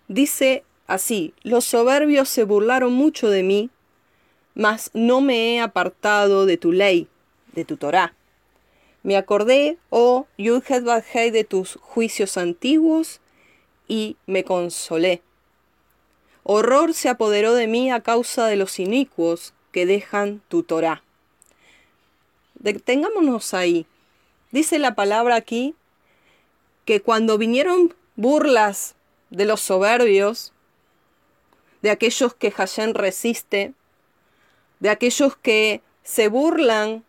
Dice 0.07 0.63
así, 0.89 1.33
los 1.43 1.65
soberbios 1.65 2.27
se 2.27 2.43
burlaron 2.43 2.91
mucho 2.93 3.29
de 3.29 3.43
mí, 3.43 3.69
mas 4.55 4.91
no 4.93 5.21
me 5.21 5.53
he 5.53 5.61
apartado 5.61 6.45
de 6.45 6.57
tu 6.57 6.71
ley, 6.71 7.07
de 7.53 7.63
tu 7.63 7.77
Torah. 7.77 8.13
Me 9.03 9.15
acordé, 9.15 9.77
oh 9.89 10.27
Yudhet 10.37 10.83
de 11.31 11.43
tus 11.45 11.75
juicios 11.75 12.37
antiguos 12.37 13.21
y 13.87 14.17
me 14.25 14.43
consolé. 14.43 15.21
Horror 16.43 16.93
se 16.93 17.07
apoderó 17.07 17.53
de 17.53 17.67
mí 17.67 17.91
a 17.91 18.01
causa 18.01 18.47
de 18.47 18.55
los 18.55 18.79
inicuos 18.79 19.53
que 19.71 19.85
dejan 19.85 20.41
tu 20.47 20.63
Torah. 20.63 21.03
Detengámonos 22.55 23.53
ahí. 23.53 23.85
Dice 24.51 24.79
la 24.79 24.95
palabra 24.95 25.35
aquí 25.35 25.75
que 26.85 27.01
cuando 27.01 27.37
vinieron 27.37 27.93
burlas 28.15 28.95
de 29.29 29.45
los 29.45 29.61
soberbios, 29.61 30.51
de 31.81 31.91
aquellos 31.91 32.33
que 32.33 32.51
Hashem 32.51 32.93
resiste, 32.93 33.73
de 34.79 34.89
aquellos 34.89 35.35
que 35.37 35.81
se 36.03 36.27
burlan 36.27 37.03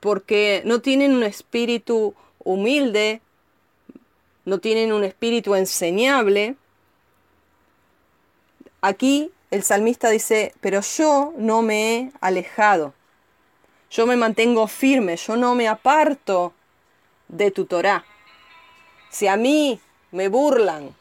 porque 0.00 0.62
no 0.64 0.80
tienen 0.80 1.14
un 1.14 1.22
espíritu 1.22 2.14
humilde, 2.38 3.20
no 4.44 4.58
tienen 4.58 4.92
un 4.92 5.04
espíritu 5.04 5.54
enseñable. 5.54 6.56
Aquí 8.82 9.30
el 9.50 9.62
salmista 9.62 10.10
dice, 10.10 10.54
pero 10.60 10.80
yo 10.80 11.32
no 11.38 11.62
me 11.62 11.96
he 11.96 12.12
alejado, 12.20 12.92
yo 13.90 14.06
me 14.06 14.16
mantengo 14.16 14.66
firme, 14.66 15.16
yo 15.16 15.36
no 15.36 15.54
me 15.54 15.68
aparto 15.68 16.52
de 17.28 17.50
tu 17.50 17.64
Torah. 17.64 18.04
Si 19.08 19.26
a 19.26 19.36
mí 19.36 19.80
me 20.10 20.28
burlan, 20.28 20.94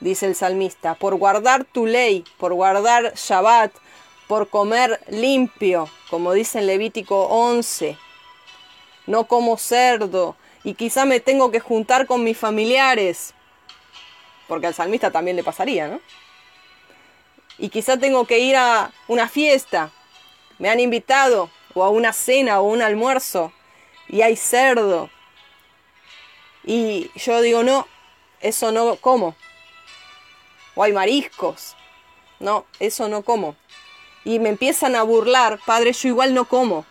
dice 0.00 0.26
el 0.26 0.34
salmista, 0.34 0.94
por 0.94 1.14
guardar 1.16 1.64
tu 1.64 1.86
ley, 1.86 2.24
por 2.38 2.52
guardar 2.54 3.14
Shabbat, 3.14 3.72
por 4.26 4.48
comer 4.48 5.00
limpio, 5.08 5.88
como 6.10 6.32
dice 6.32 6.58
en 6.58 6.66
Levítico 6.66 7.26
11. 7.26 7.96
No 9.06 9.24
como 9.24 9.56
cerdo 9.56 10.36
y 10.66 10.74
quizá 10.74 11.04
me 11.04 11.20
tengo 11.20 11.52
que 11.52 11.60
juntar 11.60 12.06
con 12.06 12.24
mis 12.24 12.36
familiares, 12.36 13.34
porque 14.48 14.66
al 14.66 14.74
salmista 14.74 15.12
también 15.12 15.36
le 15.36 15.44
pasaría, 15.44 15.86
¿no? 15.86 16.00
Y 17.56 17.68
quizá 17.68 17.96
tengo 17.96 18.26
que 18.26 18.40
ir 18.40 18.56
a 18.56 18.90
una 19.06 19.28
fiesta, 19.28 19.92
me 20.58 20.68
han 20.68 20.80
invitado, 20.80 21.50
o 21.72 21.84
a 21.84 21.90
una 21.90 22.12
cena 22.12 22.60
o 22.60 22.64
un 22.64 22.82
almuerzo, 22.82 23.52
y 24.08 24.22
hay 24.22 24.34
cerdo. 24.34 25.08
Y 26.64 27.12
yo 27.14 27.40
digo, 27.42 27.62
no, 27.62 27.86
eso 28.40 28.72
no 28.72 28.96
como. 28.96 29.36
O 30.76 30.84
hay 30.84 30.92
mariscos. 30.92 31.74
No, 32.38 32.66
eso 32.78 33.08
no 33.08 33.22
como 33.22 33.56
y 34.26 34.40
me 34.40 34.48
empiezan 34.48 34.96
a 34.96 35.04
burlar, 35.04 35.60
Padre, 35.64 35.92
yo 35.92 36.08
igual 36.08 36.34
no 36.34 36.46
como. 36.46 36.84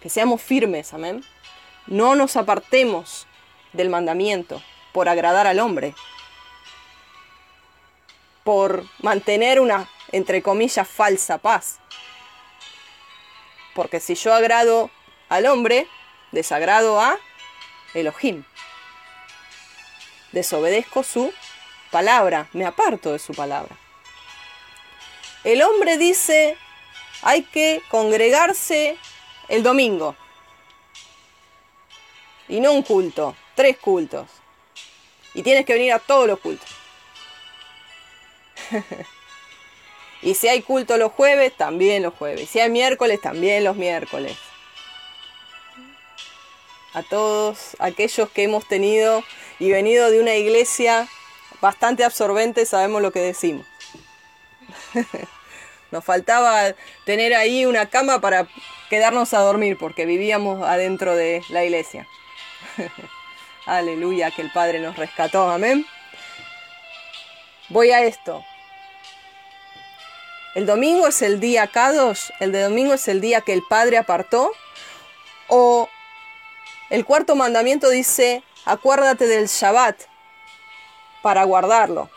Que 0.00 0.08
seamos 0.08 0.40
firmes, 0.40 0.94
amén. 0.94 1.24
No 1.88 2.14
nos 2.14 2.36
apartemos 2.36 3.26
del 3.72 3.88
mandamiento 3.88 4.62
por 4.92 5.08
agradar 5.08 5.48
al 5.48 5.58
hombre, 5.58 5.92
por 8.44 8.84
mantener 9.00 9.58
una, 9.58 9.88
entre 10.12 10.40
comillas, 10.40 10.86
falsa 10.86 11.38
paz. 11.38 11.80
Porque 13.74 13.98
si 13.98 14.14
yo 14.14 14.32
agrado 14.32 14.88
al 15.28 15.46
hombre, 15.46 15.88
desagrado 16.30 17.00
a 17.00 17.18
Elohim. 17.92 18.44
Desobedezco 20.32 21.02
su 21.02 21.32
palabra, 21.90 22.48
me 22.52 22.66
aparto 22.66 23.12
de 23.12 23.18
su 23.18 23.34
palabra. 23.34 23.76
El 25.44 25.62
hombre 25.62 25.96
dice, 25.96 26.56
hay 27.22 27.42
que 27.42 27.82
congregarse 27.88 28.98
el 29.48 29.62
domingo. 29.62 30.16
Y 32.48 32.60
no 32.60 32.72
un 32.72 32.82
culto, 32.82 33.36
tres 33.54 33.78
cultos. 33.78 34.26
Y 35.34 35.42
tienes 35.42 35.64
que 35.66 35.74
venir 35.74 35.92
a 35.92 35.98
todos 35.98 36.26
los 36.26 36.38
cultos. 36.40 36.68
y 40.22 40.34
si 40.34 40.48
hay 40.48 40.62
culto 40.62 40.96
los 40.96 41.12
jueves, 41.12 41.56
también 41.56 42.02
los 42.02 42.14
jueves. 42.14 42.42
Y 42.42 42.46
si 42.46 42.60
hay 42.60 42.70
miércoles, 42.70 43.20
también 43.20 43.64
los 43.64 43.76
miércoles. 43.76 44.36
A 46.94 47.02
todos 47.02 47.76
aquellos 47.78 48.30
que 48.30 48.44
hemos 48.44 48.66
tenido 48.66 49.22
y 49.58 49.70
venido 49.70 50.10
de 50.10 50.20
una 50.20 50.34
iglesia 50.34 51.08
bastante 51.60 52.04
absorbente, 52.04 52.66
sabemos 52.66 53.02
lo 53.02 53.10
que 53.10 53.20
decimos. 53.20 53.66
Nos 55.90 56.04
faltaba 56.04 56.74
tener 57.06 57.34
ahí 57.34 57.64
una 57.64 57.86
cama 57.86 58.20
para 58.20 58.46
quedarnos 58.90 59.32
a 59.34 59.40
dormir 59.40 59.76
porque 59.78 60.06
vivíamos 60.06 60.62
adentro 60.62 61.16
de 61.16 61.42
la 61.48 61.64
iglesia. 61.64 62.06
Aleluya, 63.66 64.30
que 64.30 64.42
el 64.42 64.50
Padre 64.50 64.80
nos 64.80 64.96
rescató, 64.96 65.50
amén. 65.50 65.86
Voy 67.68 67.90
a 67.90 68.02
esto. 68.02 68.42
El 70.54 70.64
domingo 70.64 71.06
es 71.06 71.20
el 71.20 71.38
día 71.38 71.66
Kadosh, 71.66 72.30
el 72.40 72.50
de 72.52 72.62
domingo 72.62 72.94
es 72.94 73.06
el 73.08 73.20
día 73.20 73.42
que 73.42 73.52
el 73.52 73.62
Padre 73.68 73.98
apartó. 73.98 74.52
O 75.48 75.88
el 76.90 77.04
cuarto 77.04 77.36
mandamiento 77.36 77.90
dice, 77.90 78.42
acuérdate 78.64 79.26
del 79.26 79.46
Shabbat 79.46 80.02
para 81.22 81.44
guardarlo, 81.44 82.10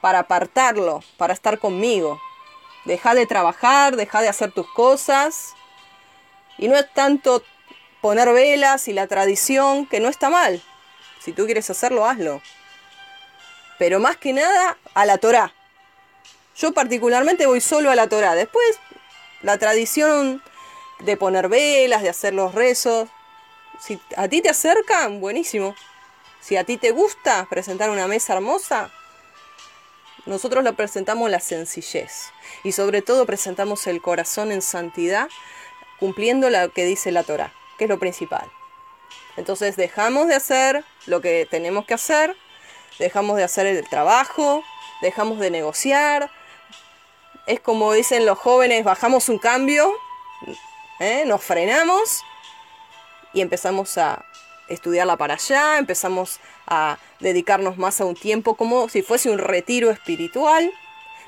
para 0.00 0.20
apartarlo, 0.20 1.02
para 1.16 1.32
estar 1.32 1.58
conmigo. 1.58 2.20
Deja 2.84 3.14
de 3.14 3.26
trabajar, 3.26 3.96
deja 3.96 4.20
de 4.20 4.28
hacer 4.28 4.52
tus 4.52 4.66
cosas. 4.72 5.54
Y 6.58 6.68
no 6.68 6.76
es 6.76 6.92
tanto 6.92 7.42
poner 8.00 8.32
velas 8.32 8.88
y 8.88 8.92
la 8.92 9.06
tradición, 9.06 9.86
que 9.86 10.00
no 10.00 10.08
está 10.08 10.30
mal. 10.30 10.62
Si 11.20 11.32
tú 11.32 11.46
quieres 11.46 11.70
hacerlo, 11.70 12.04
hazlo. 12.04 12.42
Pero 13.78 14.00
más 14.00 14.16
que 14.16 14.32
nada 14.32 14.76
a 14.94 15.06
la 15.06 15.18
Torah. 15.18 15.54
Yo 16.56 16.72
particularmente 16.72 17.46
voy 17.46 17.60
solo 17.60 17.90
a 17.90 17.94
la 17.94 18.08
Torah. 18.08 18.34
Después, 18.34 18.78
la 19.42 19.58
tradición 19.58 20.42
de 21.00 21.16
poner 21.16 21.48
velas, 21.48 22.02
de 22.02 22.08
hacer 22.08 22.34
los 22.34 22.54
rezos. 22.54 23.08
Si 23.80 24.00
a 24.16 24.28
ti 24.28 24.42
te 24.42 24.50
acercan, 24.50 25.20
buenísimo. 25.20 25.74
Si 26.40 26.56
a 26.56 26.64
ti 26.64 26.76
te 26.76 26.90
gusta 26.90 27.46
presentar 27.48 27.90
una 27.90 28.06
mesa 28.06 28.34
hermosa, 28.34 28.90
nosotros 30.26 30.62
le 30.62 30.72
presentamos 30.72 31.30
la 31.30 31.40
sencillez 31.40 32.30
y 32.62 32.72
sobre 32.72 33.02
todo 33.02 33.26
presentamos 33.26 33.86
el 33.86 34.00
corazón 34.00 34.52
en 34.52 34.62
santidad, 34.62 35.28
cumpliendo 35.98 36.48
lo 36.50 36.72
que 36.72 36.84
dice 36.84 37.10
la 37.12 37.24
Torah, 37.24 37.52
que 37.78 37.84
es 37.84 37.90
lo 37.90 37.98
principal. 37.98 38.50
Entonces 39.36 39.76
dejamos 39.76 40.28
de 40.28 40.34
hacer 40.34 40.84
lo 41.06 41.20
que 41.20 41.46
tenemos 41.50 41.86
que 41.86 41.94
hacer, 41.94 42.36
dejamos 42.98 43.36
de 43.36 43.44
hacer 43.44 43.66
el 43.66 43.88
trabajo, 43.88 44.62
dejamos 45.00 45.38
de 45.38 45.50
negociar. 45.50 46.30
Es 47.46 47.60
como 47.60 47.92
dicen 47.92 48.26
los 48.26 48.38
jóvenes, 48.38 48.84
bajamos 48.84 49.28
un 49.28 49.38
cambio, 49.38 49.92
¿eh? 51.00 51.24
nos 51.26 51.42
frenamos 51.42 52.22
y 53.32 53.40
empezamos 53.40 53.98
a 53.98 54.24
estudiarla 54.68 55.16
para 55.16 55.34
allá, 55.34 55.78
empezamos 55.78 56.40
a 56.66 56.98
dedicarnos 57.20 57.76
más 57.78 58.00
a 58.00 58.04
un 58.04 58.14
tiempo 58.14 58.54
como 58.56 58.88
si 58.88 59.02
fuese 59.02 59.30
un 59.30 59.38
retiro 59.38 59.90
espiritual, 59.90 60.72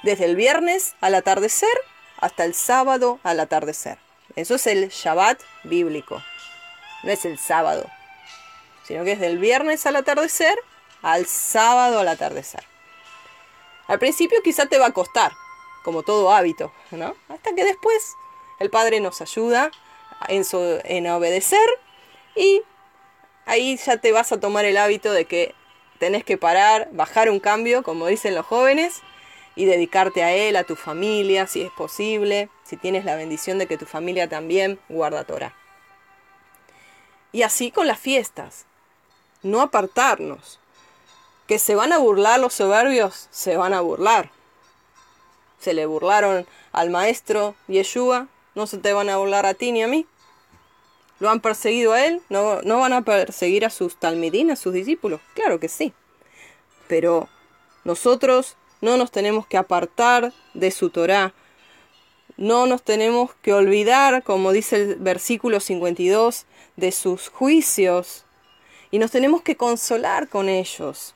desde 0.03 0.27
el 0.27 0.37
viernes 0.37 0.95
al 1.01 1.15
atardecer 1.15 1.77
hasta 2.19 2.45
el 2.45 2.55
sábado 2.55 3.19
al 3.23 3.41
atardecer. 3.41 3.99
Eso 4.37 4.55
es 4.57 4.67
el 4.67 4.89
Shabbat 4.89 5.41
bíblico, 5.65 6.23
no 7.03 7.11
es 7.11 7.25
el 7.25 7.39
sábado. 7.39 7.89
sino 8.85 9.03
que 9.05 9.13
es 9.13 9.21
del 9.21 9.39
viernes 9.39 9.87
al 9.87 9.97
atardecer 9.97 10.59
al 11.03 11.27
sábado 11.27 12.01
al 12.01 12.09
atardecer. 12.09 12.65
Al 13.87 13.99
principio 13.99 14.43
quizá 14.43 14.67
te 14.67 14.79
va 14.79 14.87
a 14.87 14.93
costar, 14.93 15.33
como 15.85 16.03
todo 16.03 16.33
hábito, 16.33 16.73
¿no? 16.91 17.15
Hasta 17.29 17.55
que 17.55 17.65
después 17.65 18.15
el 18.59 18.71
Padre 18.71 19.01
nos 19.01 19.21
ayuda 19.21 19.71
en, 20.29 20.45
en 20.85 21.07
obedecer 21.11 21.67
y 22.37 22.63
ahí 23.47 23.77
ya 23.77 23.97
te 23.99 24.13
vas 24.13 24.33
a 24.33 24.41
tomar 24.41 24.65
el 24.65 24.77
hábito 24.77 25.13
de 25.13 25.25
que 25.25 25.55
tenés 25.99 26.25
que 26.25 26.37
parar, 26.37 26.89
bajar 26.93 27.31
un 27.31 27.41
cambio, 27.41 27.83
como 27.83 28.07
dicen 28.07 28.35
los 28.35 28.47
jóvenes, 28.47 29.03
y 29.57 29.67
dedicarte 29.67 30.23
a 30.23 30.33
Él, 30.33 30.57
a 30.57 30.65
tu 30.65 30.77
familia, 30.77 31.47
si 31.47 31.63
es 31.63 31.71
posible, 31.73 32.49
si 32.65 32.77
tienes 32.77 33.05
la 33.05 33.17
bendición 33.17 33.59
de 33.59 33.67
que 33.67 33.79
tu 33.79 33.87
familia 33.87 34.29
también 34.29 34.81
guarda 34.89 35.25
Torah. 35.25 35.55
Y 37.33 37.43
así 37.43 37.71
con 37.71 37.87
las 37.87 37.99
fiestas, 37.99 38.67
no 39.43 39.61
apartarnos. 39.61 40.61
Que 41.47 41.59
se 41.59 41.75
van 41.75 41.93
a 41.93 41.99
burlar 41.99 42.41
los 42.41 42.55
soberbios, 42.55 43.29
se 43.31 43.57
van 43.57 43.75
a 43.75 43.81
burlar. 43.81 44.31
Se 45.59 45.75
le 45.75 45.87
burlaron 45.87 46.47
al 46.73 46.91
maestro 46.91 47.55
Yeshua, 47.69 48.29
no 48.55 48.67
se 48.67 48.79
te 48.79 48.93
van 48.93 49.11
a 49.11 49.19
burlar 49.19 49.47
a 49.47 49.55
ti 49.55 49.73
ni 49.73 49.83
a 49.83 49.89
mí. 49.89 50.07
¿Lo 51.21 51.31
han 51.31 51.41
perseguido 51.41 51.93
a 51.93 52.05
él? 52.05 52.21
¿No, 52.29 52.61
no 52.63 52.81
van 52.81 52.93
a 52.93 53.03
perseguir 53.03 53.65
a 53.65 53.71
sus 53.71 53.97
talmidín, 53.97 54.51
a 54.51 54.57
sus 54.57 54.73
discípulos? 54.73 55.21
Claro 55.35 55.61
que 55.61 55.69
sí. 55.69 55.93
Pero 56.89 57.29
nosotros 57.85 58.57
no 58.81 58.97
nos 58.97 59.11
tenemos 59.11 59.47
que 59.47 59.57
apartar 59.57 60.33
de 60.55 60.71
su 60.71 60.91
Torah. 60.91 61.33
No 62.37 62.67
nos 62.67 62.83
tenemos 62.83 63.35
que 63.43 63.53
olvidar, 63.53 64.23
como 64.25 64.53
dice 64.53 64.77
el 64.77 64.97
versículo 64.97 65.61
52, 65.61 66.47
de 66.77 66.93
sus 66.93 67.29
juicios. 67.29 68.25
Y 68.91 68.99
nos 68.99 69.11
tenemos 69.11 69.43
que 69.43 69.57
consolar 69.57 70.29
con 70.29 70.49
ellos. 70.49 71.15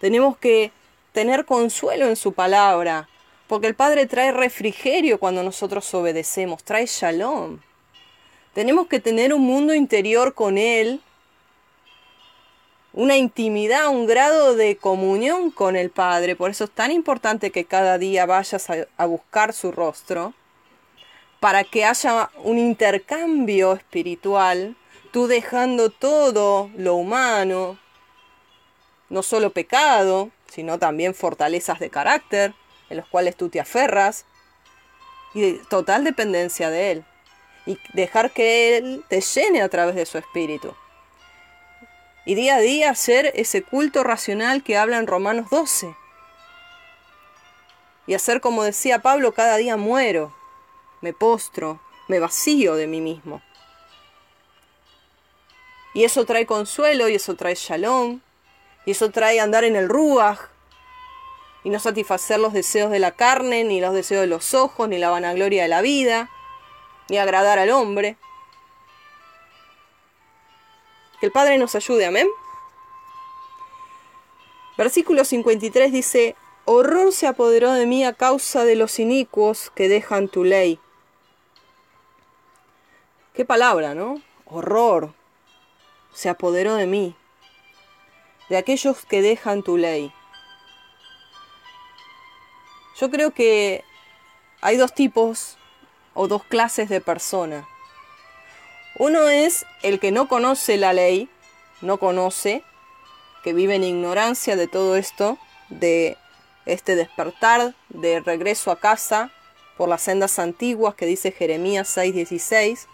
Tenemos 0.00 0.38
que 0.38 0.70
tener 1.12 1.44
consuelo 1.44 2.06
en 2.06 2.14
su 2.14 2.32
palabra, 2.32 3.08
porque 3.48 3.66
el 3.66 3.74
Padre 3.74 4.06
trae 4.06 4.30
refrigerio 4.30 5.18
cuando 5.18 5.42
nosotros 5.42 5.92
obedecemos, 5.94 6.62
trae 6.62 6.86
shalom. 6.86 7.58
Tenemos 8.58 8.88
que 8.88 8.98
tener 8.98 9.32
un 9.32 9.42
mundo 9.42 9.72
interior 9.72 10.34
con 10.34 10.58
Él 10.58 11.00
una 12.92 13.16
intimidad, 13.16 13.86
un 13.86 14.08
grado 14.08 14.56
de 14.56 14.76
comunión 14.76 15.52
con 15.52 15.76
el 15.76 15.90
Padre. 15.90 16.34
Por 16.34 16.50
eso 16.50 16.64
es 16.64 16.72
tan 16.72 16.90
importante 16.90 17.52
que 17.52 17.66
cada 17.66 17.98
día 17.98 18.26
vayas 18.26 18.68
a, 18.68 19.06
buscar 19.06 19.52
su 19.52 19.70
rostro, 19.70 20.34
para 21.38 21.62
que 21.62 21.84
haya 21.84 22.30
un 22.42 22.58
intercambio 22.58 23.74
espiritual, 23.74 24.74
tú 25.12 25.28
dejando 25.28 25.90
todo 25.90 26.68
lo 26.76 26.96
humano, 26.96 27.78
no 29.08 29.22
solo 29.22 29.52
pecado, 29.52 30.30
sino 30.48 30.80
también 30.80 31.14
fortalezas 31.14 31.78
de 31.78 31.90
carácter, 31.90 32.54
en 32.90 32.96
los 32.96 33.06
cuales 33.06 33.36
tú 33.36 33.50
te 33.50 33.60
aferras, 33.60 34.24
y 35.32 35.58
total 35.70 36.02
dependencia 36.02 36.70
de 36.70 36.90
Él, 36.90 37.04
y 37.68 37.78
dejar 37.92 38.30
que 38.30 38.78
Él 38.78 39.04
te 39.08 39.20
llene 39.20 39.60
a 39.60 39.68
través 39.68 39.94
de 39.94 40.06
su 40.06 40.16
espíritu 40.18 40.74
y 42.28 42.34
día 42.34 42.56
a 42.56 42.60
día 42.60 42.90
hacer 42.90 43.32
ese 43.36 43.62
culto 43.62 44.04
racional 44.04 44.62
que 44.62 44.76
habla 44.76 44.98
en 44.98 45.06
Romanos 45.06 45.48
12. 45.50 45.94
Y 48.06 48.12
hacer 48.12 48.42
como 48.42 48.64
decía 48.64 49.00
Pablo, 49.00 49.32
cada 49.32 49.56
día 49.56 49.78
muero, 49.78 50.34
me 51.00 51.14
postro, 51.14 51.80
me 52.06 52.18
vacío 52.18 52.74
de 52.74 52.86
mí 52.86 53.00
mismo. 53.00 53.40
Y 55.94 56.04
eso 56.04 56.26
trae 56.26 56.44
consuelo, 56.44 57.08
y 57.08 57.14
eso 57.14 57.34
trae 57.34 57.54
shalom, 57.54 58.20
y 58.84 58.90
eso 58.90 59.10
trae 59.10 59.40
andar 59.40 59.64
en 59.64 59.76
el 59.76 59.88
ruach, 59.88 60.38
y 61.64 61.70
no 61.70 61.78
satisfacer 61.80 62.40
los 62.40 62.52
deseos 62.52 62.90
de 62.90 62.98
la 62.98 63.12
carne, 63.12 63.64
ni 63.64 63.80
los 63.80 63.94
deseos 63.94 64.20
de 64.20 64.26
los 64.26 64.52
ojos, 64.52 64.86
ni 64.90 64.98
la 64.98 65.08
vanagloria 65.08 65.62
de 65.62 65.68
la 65.68 65.80
vida, 65.80 66.30
ni 67.08 67.18
agradar 67.18 67.58
al 67.58 67.70
hombre. 67.70 68.16
Que 71.20 71.26
el 71.26 71.32
Padre 71.32 71.58
nos 71.58 71.74
ayude, 71.74 72.06
amén. 72.06 72.28
Versículo 74.76 75.24
53 75.24 75.90
dice, 75.90 76.36
Horror 76.64 77.12
se 77.12 77.26
apoderó 77.26 77.72
de 77.72 77.86
mí 77.86 78.04
a 78.04 78.12
causa 78.12 78.64
de 78.64 78.76
los 78.76 79.00
inicuos 79.00 79.72
que 79.74 79.88
dejan 79.88 80.28
tu 80.28 80.44
ley. 80.44 80.78
Qué 83.34 83.44
palabra, 83.44 83.94
¿no? 83.94 84.22
Horror 84.44 85.14
se 86.12 86.28
apoderó 86.28 86.76
de 86.76 86.86
mí, 86.86 87.16
de 88.48 88.56
aquellos 88.56 89.04
que 89.04 89.20
dejan 89.20 89.62
tu 89.62 89.76
ley. 89.76 90.12
Yo 92.96 93.10
creo 93.10 93.32
que 93.32 93.84
hay 94.60 94.76
dos 94.76 94.94
tipos 94.94 95.57
o 96.14 96.28
dos 96.28 96.44
clases 96.44 96.88
de 96.88 97.00
persona. 97.00 97.68
Uno 98.96 99.28
es 99.28 99.64
el 99.82 100.00
que 100.00 100.10
no 100.10 100.28
conoce 100.28 100.76
la 100.76 100.92
ley, 100.92 101.28
no 101.80 101.98
conoce, 101.98 102.64
que 103.44 103.52
vive 103.52 103.76
en 103.76 103.84
ignorancia 103.84 104.56
de 104.56 104.66
todo 104.66 104.96
esto, 104.96 105.38
de 105.68 106.16
este 106.66 106.96
despertar, 106.96 107.74
de 107.88 108.20
regreso 108.20 108.70
a 108.70 108.80
casa 108.80 109.30
por 109.76 109.88
las 109.88 110.02
sendas 110.02 110.38
antiguas 110.38 110.94
que 110.94 111.06
dice 111.06 111.30
Jeremías 111.30 111.88
6:16, 111.96 112.88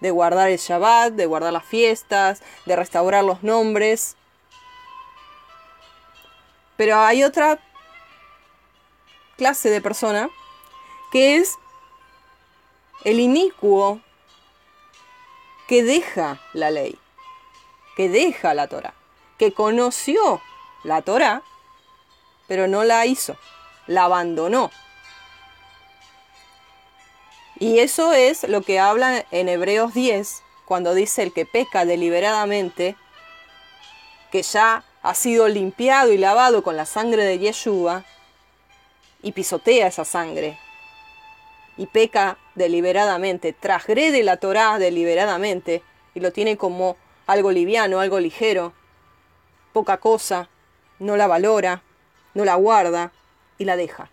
de 0.00 0.10
guardar 0.10 0.50
el 0.50 0.58
Shabbat, 0.58 1.12
de 1.12 1.26
guardar 1.26 1.52
las 1.52 1.64
fiestas, 1.64 2.42
de 2.66 2.76
restaurar 2.76 3.24
los 3.24 3.42
nombres. 3.42 4.16
Pero 6.76 6.98
hay 6.98 7.22
otra 7.22 7.58
clase 9.36 9.70
de 9.70 9.80
persona 9.80 10.28
que 11.12 11.36
es 11.36 11.56
el 13.04 13.20
inicuo 13.20 14.00
que 15.68 15.82
deja 15.82 16.40
la 16.52 16.70
ley, 16.70 16.98
que 17.96 18.08
deja 18.08 18.54
la 18.54 18.68
Torah, 18.68 18.94
que 19.38 19.52
conoció 19.52 20.40
la 20.84 21.02
Torah, 21.02 21.42
pero 22.46 22.68
no 22.68 22.84
la 22.84 23.06
hizo, 23.06 23.36
la 23.86 24.04
abandonó. 24.04 24.70
Y 27.58 27.78
eso 27.78 28.12
es 28.12 28.44
lo 28.44 28.62
que 28.62 28.78
habla 28.78 29.24
en 29.30 29.48
Hebreos 29.48 29.94
10, 29.94 30.42
cuando 30.66 30.94
dice 30.94 31.22
el 31.22 31.32
que 31.32 31.46
peca 31.46 31.84
deliberadamente, 31.84 32.96
que 34.30 34.42
ya 34.42 34.84
ha 35.02 35.14
sido 35.14 35.48
limpiado 35.48 36.12
y 36.12 36.18
lavado 36.18 36.62
con 36.62 36.76
la 36.76 36.86
sangre 36.86 37.24
de 37.24 37.38
Yeshua, 37.38 38.04
y 39.22 39.32
pisotea 39.32 39.86
esa 39.86 40.04
sangre, 40.04 40.58
y 41.76 41.86
peca 41.86 42.38
deliberadamente, 42.54 43.52
transgrede 43.52 44.22
la 44.22 44.38
Torá 44.38 44.78
deliberadamente 44.78 45.82
y 46.14 46.20
lo 46.20 46.32
tiene 46.32 46.56
como 46.56 46.96
algo 47.26 47.50
liviano, 47.50 48.00
algo 48.00 48.18
ligero, 48.20 48.72
poca 49.72 49.98
cosa, 49.98 50.48
no 50.98 51.16
la 51.16 51.26
valora, 51.26 51.82
no 52.34 52.44
la 52.44 52.54
guarda 52.54 53.12
y 53.58 53.64
la 53.64 53.76
deja. 53.76 54.10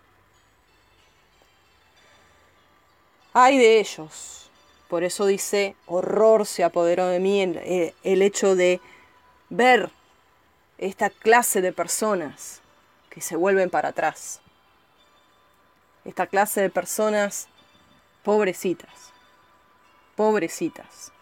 Ay 3.32 3.58
de 3.58 3.80
ellos. 3.80 4.50
Por 4.88 5.02
eso 5.02 5.26
dice, 5.26 5.74
horror 5.86 6.46
se 6.46 6.62
apoderó 6.62 7.08
de 7.08 7.18
mí 7.18 7.42
eh, 7.42 7.94
el 8.04 8.22
hecho 8.22 8.54
de 8.54 8.80
ver 9.48 9.90
esta 10.78 11.10
clase 11.10 11.60
de 11.60 11.72
personas 11.72 12.60
que 13.10 13.20
se 13.20 13.34
vuelven 13.36 13.70
para 13.70 13.88
atrás. 13.88 14.40
Esta 16.04 16.26
clase 16.26 16.60
de 16.60 16.70
personas 16.70 17.48
Pobrecitas. 18.24 19.12
Pobrecitas. 20.16 21.12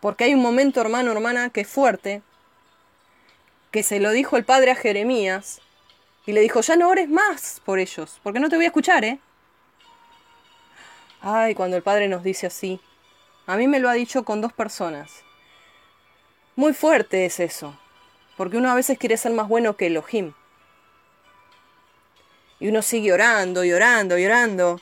Porque 0.00 0.24
hay 0.24 0.34
un 0.34 0.40
momento, 0.40 0.80
hermano, 0.80 1.12
hermana, 1.12 1.50
que 1.50 1.62
es 1.62 1.68
fuerte, 1.68 2.22
que 3.72 3.82
se 3.82 3.98
lo 3.98 4.10
dijo 4.10 4.36
el 4.36 4.44
padre 4.44 4.70
a 4.70 4.76
Jeremías, 4.76 5.60
y 6.24 6.32
le 6.32 6.40
dijo, 6.40 6.60
ya 6.60 6.76
no 6.76 6.88
ores 6.88 7.08
más 7.08 7.60
por 7.64 7.80
ellos, 7.80 8.20
porque 8.22 8.38
no 8.38 8.48
te 8.48 8.54
voy 8.54 8.64
a 8.64 8.68
escuchar, 8.68 9.04
¿eh? 9.04 9.18
Ay, 11.20 11.54
cuando 11.54 11.76
el 11.76 11.82
padre 11.82 12.08
nos 12.08 12.22
dice 12.22 12.46
así. 12.46 12.80
A 13.46 13.56
mí 13.56 13.66
me 13.66 13.80
lo 13.80 13.88
ha 13.88 13.94
dicho 13.94 14.24
con 14.24 14.40
dos 14.40 14.52
personas. 14.52 15.24
Muy 16.54 16.74
fuerte 16.74 17.24
es 17.24 17.40
eso, 17.40 17.76
porque 18.36 18.56
uno 18.56 18.70
a 18.70 18.74
veces 18.74 18.98
quiere 18.98 19.16
ser 19.16 19.32
más 19.32 19.48
bueno 19.48 19.76
que 19.76 19.86
Elohim. 19.86 20.32
Y 22.60 22.68
uno 22.68 22.82
sigue 22.82 23.12
orando 23.12 23.64
y 23.64 23.72
orando 23.72 24.16
y 24.16 24.26
orando 24.26 24.80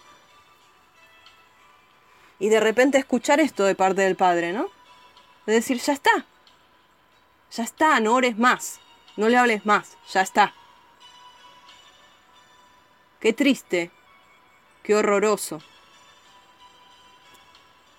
y 2.40 2.48
de 2.48 2.58
repente 2.58 2.98
escuchar 2.98 3.38
esto 3.38 3.64
de 3.64 3.76
parte 3.76 4.00
del 4.00 4.16
Padre, 4.16 4.52
¿no? 4.52 4.68
De 5.46 5.52
decir, 5.52 5.78
ya 5.78 5.92
está, 5.92 6.24
ya 7.52 7.62
está, 7.62 8.00
no 8.00 8.14
ores 8.14 8.38
más, 8.38 8.80
no 9.16 9.28
le 9.28 9.36
hables 9.36 9.66
más, 9.66 9.96
ya 10.10 10.22
está. 10.22 10.54
Qué 13.20 13.34
triste, 13.34 13.90
qué 14.82 14.96
horroroso, 14.96 15.60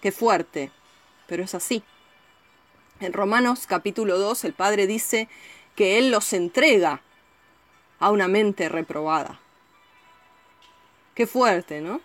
qué 0.01 0.11
fuerte, 0.11 0.71
pero 1.27 1.43
es 1.43 1.53
así. 1.53 1.83
En 2.99 3.13
Romanos 3.13 3.67
capítulo 3.67 4.17
2 4.17 4.43
el 4.45 4.53
Padre 4.53 4.87
dice 4.87 5.29
que 5.75 5.99
Él 5.99 6.09
los 6.09 6.33
entrega 6.33 7.01
a 7.99 8.09
una 8.09 8.27
mente 8.27 8.69
reprobada. 8.69 9.39
Qué 11.13 11.27
fuerte, 11.27 11.81
¿no? 11.81 12.01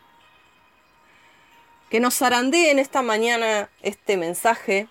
Que 1.91 2.01
nos 2.01 2.17
zarandee 2.17 2.71
en 2.71 2.79
esta 2.79 3.03
mañana 3.03 3.71
este 3.83 4.17
mensaje. 4.17 4.89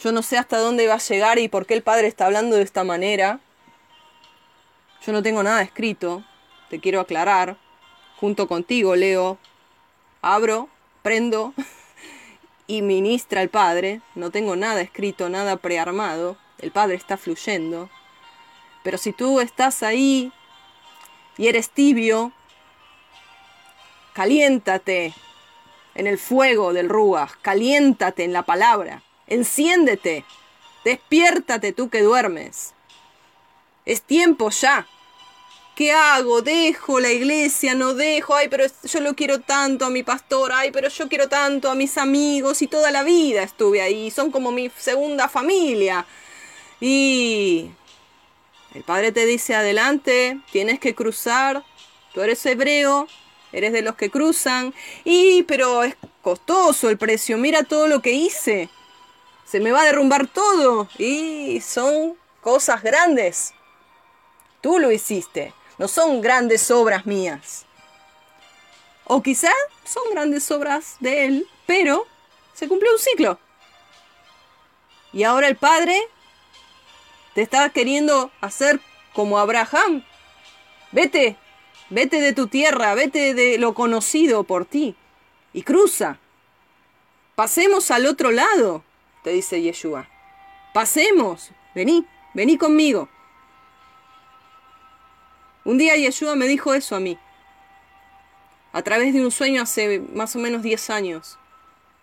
Yo 0.00 0.10
no 0.10 0.22
sé 0.22 0.38
hasta 0.38 0.58
dónde 0.58 0.88
va 0.88 0.94
a 0.94 0.98
llegar 0.98 1.38
y 1.38 1.48
por 1.48 1.66
qué 1.66 1.74
el 1.74 1.82
Padre 1.82 2.08
está 2.08 2.26
hablando 2.26 2.56
de 2.56 2.62
esta 2.62 2.82
manera. 2.82 3.38
Yo 5.06 5.12
no 5.12 5.22
tengo 5.22 5.42
nada 5.42 5.62
escrito, 5.62 6.24
te 6.68 6.80
quiero 6.80 7.00
aclarar. 7.00 7.56
Junto 8.16 8.48
contigo, 8.48 8.96
Leo, 8.96 9.38
abro, 10.22 10.68
prendo 11.02 11.54
y 12.66 12.82
ministra 12.82 13.42
el 13.42 13.50
Padre. 13.50 14.00
No 14.14 14.30
tengo 14.30 14.56
nada 14.56 14.80
escrito, 14.80 15.28
nada 15.28 15.56
prearmado. 15.58 16.36
El 16.58 16.72
Padre 16.72 16.96
está 16.96 17.16
fluyendo. 17.16 17.88
Pero 18.82 18.98
si 18.98 19.12
tú 19.12 19.40
estás 19.40 19.82
ahí 19.82 20.32
y 21.36 21.48
eres 21.48 21.70
tibio, 21.70 22.32
caliéntate 24.14 25.14
en 25.94 26.06
el 26.06 26.18
fuego 26.18 26.72
del 26.72 26.88
Ruach, 26.88 27.32
caliéntate 27.42 28.24
en 28.24 28.32
la 28.32 28.42
palabra, 28.42 29.02
enciéndete, 29.26 30.24
despiértate 30.84 31.72
tú 31.72 31.90
que 31.90 32.02
duermes. 32.02 32.74
Es 33.84 34.00
tiempo 34.00 34.48
ya 34.50 34.86
¿Qué 35.74 35.90
hago? 35.90 36.40
¿Dejo 36.40 37.00
la 37.00 37.10
iglesia? 37.10 37.74
¿No 37.74 37.94
dejo? 37.94 38.36
Ay, 38.36 38.46
pero 38.48 38.64
yo 38.84 39.00
lo 39.00 39.14
quiero 39.14 39.40
tanto 39.40 39.84
a 39.84 39.90
mi 39.90 40.04
pastor. 40.04 40.52
Ay, 40.52 40.70
pero 40.70 40.88
yo 40.88 41.08
quiero 41.08 41.28
tanto 41.28 41.68
a 41.68 41.74
mis 41.74 41.98
amigos 41.98 42.62
y 42.62 42.68
toda 42.68 42.92
la 42.92 43.02
vida 43.02 43.42
estuve 43.42 43.82
ahí. 43.82 44.12
Son 44.12 44.30
como 44.30 44.52
mi 44.52 44.70
segunda 44.78 45.28
familia. 45.28 46.06
Y 46.80 47.70
el 48.72 48.84
padre 48.84 49.10
te 49.10 49.26
dice, 49.26 49.56
adelante, 49.56 50.38
tienes 50.52 50.78
que 50.78 50.94
cruzar. 50.94 51.64
Tú 52.12 52.20
eres 52.20 52.46
hebreo, 52.46 53.08
eres 53.56 53.72
de 53.72 53.82
los 53.82 53.94
que 53.94 54.10
cruzan. 54.10 54.74
Y, 55.04 55.42
pero 55.44 55.82
es 55.82 55.96
costoso 56.22 56.88
el 56.90 56.98
precio. 56.98 57.38
Mira 57.38 57.62
todo 57.62 57.88
lo 57.88 58.02
que 58.02 58.12
hice. 58.12 58.68
Se 59.44 59.60
me 59.60 59.72
va 59.72 59.82
a 59.82 59.86
derrumbar 59.86 60.26
todo. 60.26 60.88
Y 60.98 61.60
son 61.60 62.14
cosas 62.40 62.82
grandes. 62.82 63.52
Tú 64.60 64.78
lo 64.78 64.90
hiciste 64.90 65.52
no 65.78 65.88
son 65.88 66.20
grandes 66.20 66.70
obras 66.70 67.06
mías. 67.06 67.66
O 69.04 69.22
quizá 69.22 69.50
son 69.84 70.02
grandes 70.10 70.50
obras 70.50 70.96
de 71.00 71.26
Él, 71.26 71.48
pero 71.66 72.06
se 72.54 72.68
cumplió 72.68 72.92
un 72.92 72.98
ciclo. 72.98 73.38
Y 75.12 75.24
ahora 75.24 75.48
el 75.48 75.56
Padre 75.56 76.00
te 77.34 77.42
está 77.42 77.68
queriendo 77.70 78.30
hacer 78.40 78.80
como 79.12 79.38
Abraham. 79.38 80.04
Vete, 80.92 81.36
vete 81.94 82.20
de 82.20 82.32
tu 82.32 82.48
tierra, 82.48 82.94
vete 82.94 83.34
de 83.34 83.56
lo 83.56 83.72
conocido 83.72 84.42
por 84.42 84.66
ti 84.66 84.96
y 85.52 85.62
cruza. 85.62 86.18
Pasemos 87.36 87.90
al 87.92 88.06
otro 88.06 88.32
lado, 88.32 88.82
te 89.22 89.30
dice 89.30 89.62
Yeshua. 89.62 90.08
Pasemos, 90.72 91.52
vení, 91.74 92.04
vení 92.34 92.58
conmigo. 92.58 93.08
Un 95.64 95.78
día 95.78 95.96
Yeshua 95.96 96.34
me 96.34 96.46
dijo 96.46 96.74
eso 96.74 96.96
a 96.96 97.00
mí, 97.00 97.16
a 98.72 98.82
través 98.82 99.14
de 99.14 99.24
un 99.24 99.30
sueño 99.30 99.62
hace 99.62 100.00
más 100.00 100.34
o 100.34 100.40
menos 100.40 100.62
10 100.62 100.90
años. 100.90 101.38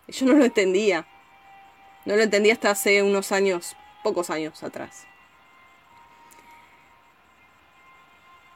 Yo 0.08 0.26
no 0.26 0.34
lo 0.34 0.46
entendía. 0.46 1.06
No 2.06 2.16
lo 2.16 2.24
entendía 2.24 2.54
hasta 2.54 2.72
hace 2.72 3.04
unos 3.04 3.32
años, 3.34 3.76
pocos 4.04 4.30
años 4.30 4.64
atrás. 4.64 5.06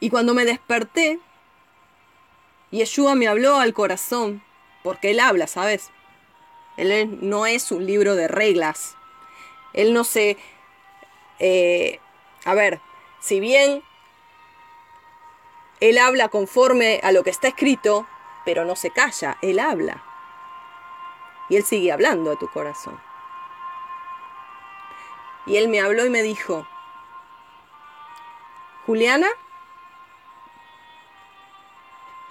Y 0.05 0.11
cuando 0.11 0.35
me 0.35 0.45
desperté, 0.45 1.19
Yeshua 2.69 3.15
me 3.15 3.27
habló 3.27 3.55
al 3.55 3.73
corazón, 3.73 4.43
porque 4.83 5.09
Él 5.09 5.19
habla, 5.19 5.47
¿sabes? 5.47 5.89
Él 6.77 7.17
no 7.27 7.47
es 7.47 7.71
un 7.71 7.87
libro 7.87 8.13
de 8.13 8.27
reglas. 8.27 8.97
Él 9.73 9.95
no 9.95 10.03
se... 10.03 10.37
Eh, 11.39 11.99
a 12.45 12.53
ver, 12.53 12.81
si 13.19 13.39
bien 13.39 13.81
él 15.79 15.97
habla 15.97 16.27
conforme 16.27 16.99
a 17.01 17.11
lo 17.11 17.23
que 17.23 17.31
está 17.31 17.47
escrito, 17.47 18.05
pero 18.45 18.63
no 18.63 18.75
se 18.75 18.91
calla, 18.91 19.39
Él 19.41 19.57
habla. 19.57 20.03
Y 21.49 21.55
Él 21.55 21.63
sigue 21.63 21.91
hablando 21.91 22.31
a 22.31 22.37
tu 22.37 22.47
corazón. 22.47 23.01
Y 25.47 25.57
Él 25.57 25.67
me 25.67 25.81
habló 25.81 26.05
y 26.05 26.11
me 26.11 26.21
dijo, 26.21 26.67
Juliana, 28.85 29.29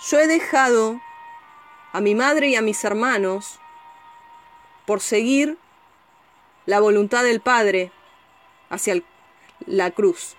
yo 0.01 0.19
he 0.19 0.27
dejado 0.27 1.01
a 1.93 2.01
mi 2.01 2.15
madre 2.15 2.49
y 2.49 2.57
a 2.57 2.63
mis 2.63 2.83
hermanos 2.85 3.61
por 4.87 5.01
seguir 5.01 5.59
la 6.67 6.81
voluntad 6.81 7.25
del 7.25 7.41
Padre 7.41 7.93
hacia 8.71 9.03
la 9.67 9.91
cruz 9.91 10.37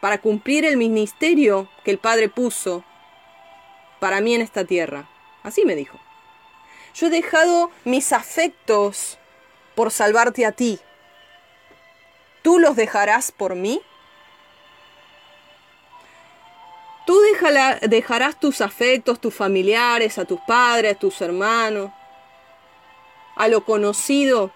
para 0.00 0.18
cumplir 0.18 0.64
el 0.64 0.76
ministerio 0.76 1.68
que 1.84 1.90
el 1.90 1.98
Padre 1.98 2.28
puso 2.28 2.84
para 4.00 4.20
mí 4.20 4.34
en 4.34 4.40
esta 4.40 4.64
tierra. 4.64 5.08
Así 5.42 5.64
me 5.64 5.74
dijo. 5.74 5.98
Yo 6.94 7.06
he 7.06 7.10
dejado 7.10 7.70
mis 7.84 8.12
afectos 8.12 9.18
por 9.74 9.90
salvarte 9.90 10.46
a 10.46 10.52
ti. 10.52 10.80
¿Tú 12.42 12.58
los 12.58 12.76
dejarás 12.76 13.30
por 13.30 13.54
mí? 13.54 13.82
Tú 17.10 17.18
dejarás 17.88 18.38
tus 18.38 18.60
afectos, 18.60 19.20
tus 19.20 19.34
familiares, 19.34 20.16
a 20.16 20.24
tus 20.24 20.38
padres, 20.42 20.94
a 20.94 20.96
tus 20.96 21.20
hermanos, 21.20 21.90
a 23.34 23.48
lo 23.48 23.64
conocido 23.64 24.52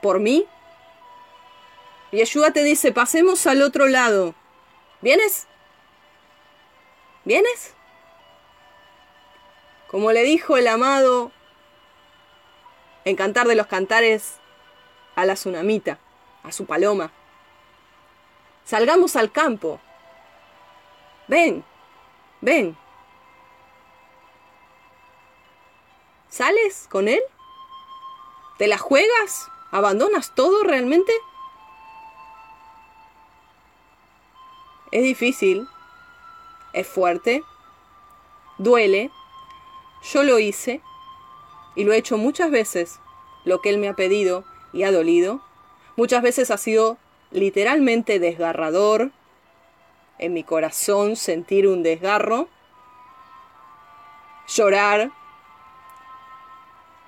por 0.00 0.18
mí. 0.18 0.46
Y 2.10 2.16
Yeshua 2.16 2.52
te 2.52 2.64
dice, 2.64 2.92
pasemos 2.92 3.46
al 3.46 3.60
otro 3.60 3.86
lado. 3.86 4.34
¿Vienes? 5.02 5.46
¿Vienes? 7.26 7.74
Como 9.88 10.10
le 10.12 10.22
dijo 10.22 10.56
el 10.56 10.68
amado 10.68 11.32
en 13.04 13.14
Cantar 13.14 13.46
de 13.46 13.56
los 13.56 13.66
Cantares 13.66 14.36
a 15.16 15.26
la 15.26 15.34
tsunamita, 15.34 15.98
a 16.44 16.50
su 16.50 16.64
paloma. 16.64 17.12
Salgamos 18.64 19.16
al 19.16 19.32
campo. 19.32 19.80
Ven, 21.28 21.64
ven. 22.40 22.76
¿Sales 26.28 26.88
con 26.90 27.08
él? 27.08 27.20
¿Te 28.58 28.66
la 28.66 28.78
juegas? 28.78 29.48
¿Abandonas 29.70 30.34
todo 30.34 30.62
realmente? 30.62 31.12
Es 34.90 35.02
difícil, 35.02 35.66
es 36.74 36.86
fuerte, 36.86 37.42
duele. 38.58 39.10
Yo 40.12 40.22
lo 40.22 40.38
hice 40.38 40.82
y 41.74 41.84
lo 41.84 41.92
he 41.92 41.96
hecho 41.96 42.18
muchas 42.18 42.50
veces, 42.50 43.00
lo 43.44 43.60
que 43.60 43.70
Él 43.70 43.78
me 43.78 43.88
ha 43.88 43.94
pedido 43.94 44.44
y 44.72 44.82
ha 44.82 44.92
dolido. 44.92 45.42
Muchas 45.96 46.22
veces 46.22 46.50
ha 46.50 46.58
sido 46.58 46.98
literalmente 47.32 48.18
desgarrador 48.18 49.10
en 50.18 50.32
mi 50.32 50.44
corazón 50.44 51.16
sentir 51.16 51.66
un 51.66 51.82
desgarro, 51.82 52.48
llorar, 54.46 55.10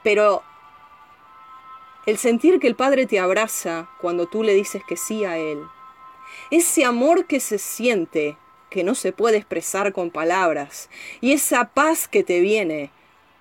pero 0.02 0.42
el 2.06 2.18
sentir 2.18 2.58
que 2.58 2.66
el 2.66 2.74
Padre 2.74 3.06
te 3.06 3.18
abraza 3.18 3.88
cuando 4.00 4.26
tú 4.26 4.42
le 4.42 4.54
dices 4.54 4.82
que 4.86 4.96
sí 4.96 5.24
a 5.24 5.38
Él, 5.38 5.62
ese 6.50 6.84
amor 6.84 7.26
que 7.26 7.40
se 7.40 7.58
siente, 7.58 8.36
que 8.70 8.84
no 8.84 8.94
se 8.94 9.12
puede 9.12 9.36
expresar 9.36 9.92
con 9.92 10.10
palabras, 10.10 10.90
y 11.20 11.32
esa 11.32 11.70
paz 11.70 12.08
que 12.08 12.24
te 12.24 12.40
viene 12.40 12.90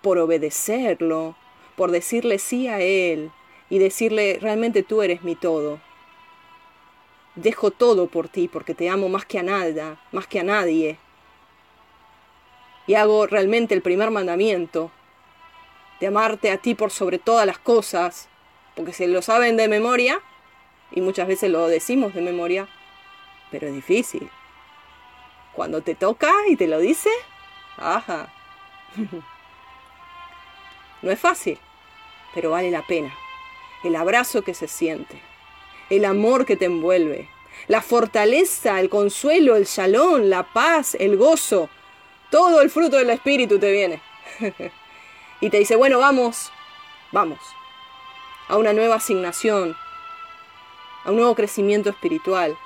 por 0.01 0.17
obedecerlo, 0.17 1.35
por 1.75 1.91
decirle 1.91 2.37
sí 2.39 2.67
a 2.67 2.79
Él 2.79 3.31
y 3.69 3.79
decirle 3.79 4.37
realmente 4.39 4.83
tú 4.83 5.01
eres 5.01 5.23
mi 5.23 5.35
todo. 5.35 5.79
Dejo 7.35 7.71
todo 7.71 8.07
por 8.07 8.27
ti 8.27 8.47
porque 8.47 8.75
te 8.75 8.89
amo 8.89 9.09
más 9.09 9.25
que 9.25 9.39
a 9.39 9.43
nada, 9.43 9.99
más 10.11 10.27
que 10.27 10.39
a 10.39 10.43
nadie. 10.43 10.99
Y 12.85 12.95
hago 12.95 13.25
realmente 13.27 13.73
el 13.73 13.81
primer 13.81 14.11
mandamiento, 14.11 14.91
de 15.99 16.07
amarte 16.07 16.51
a 16.51 16.57
ti 16.57 16.75
por 16.75 16.91
sobre 16.91 17.17
todas 17.17 17.47
las 17.47 17.57
cosas, 17.57 18.27
porque 18.75 18.93
se 18.93 19.07
lo 19.07 19.21
saben 19.21 19.57
de 19.57 19.67
memoria, 19.67 20.21
y 20.91 21.01
muchas 21.01 21.27
veces 21.27 21.49
lo 21.49 21.67
decimos 21.67 22.13
de 22.13 22.21
memoria, 22.21 22.67
pero 23.49 23.67
es 23.67 23.73
difícil. 23.73 24.29
Cuando 25.53 25.81
te 25.81 25.95
toca 25.95 26.31
y 26.49 26.55
te 26.55 26.67
lo 26.67 26.79
dice, 26.79 27.09
ajá. 27.77 28.31
No 31.01 31.11
es 31.11 31.19
fácil, 31.19 31.59
pero 32.33 32.51
vale 32.51 32.71
la 32.71 32.81
pena. 32.81 33.13
El 33.83 33.97
abrazo 33.97 34.41
que 34.41 34.53
se 34.53 34.69
siente, 34.69 35.21
el 35.89 36.05
amor 36.05 36.45
que 36.45 36.55
te 36.55 36.65
envuelve, 36.65 37.29
la 37.67 37.81
fortaleza, 37.81 38.79
el 38.79 38.89
consuelo, 38.89 39.55
el 39.55 39.65
shalom, 39.65 40.23
la 40.23 40.43
paz, 40.43 40.95
el 40.95 41.17
gozo, 41.17 41.69
todo 42.29 42.61
el 42.61 42.69
fruto 42.69 42.97
del 42.97 43.09
Espíritu 43.09 43.59
te 43.59 43.71
viene. 43.71 44.01
y 45.41 45.49
te 45.49 45.59
dice, 45.59 45.75
bueno, 45.75 45.99
vamos, 45.99 46.51
vamos, 47.11 47.39
a 48.47 48.57
una 48.57 48.73
nueva 48.73 48.95
asignación, 48.95 49.75
a 51.03 51.09
un 51.09 51.17
nuevo 51.17 51.35
crecimiento 51.35 51.89
espiritual. 51.89 52.57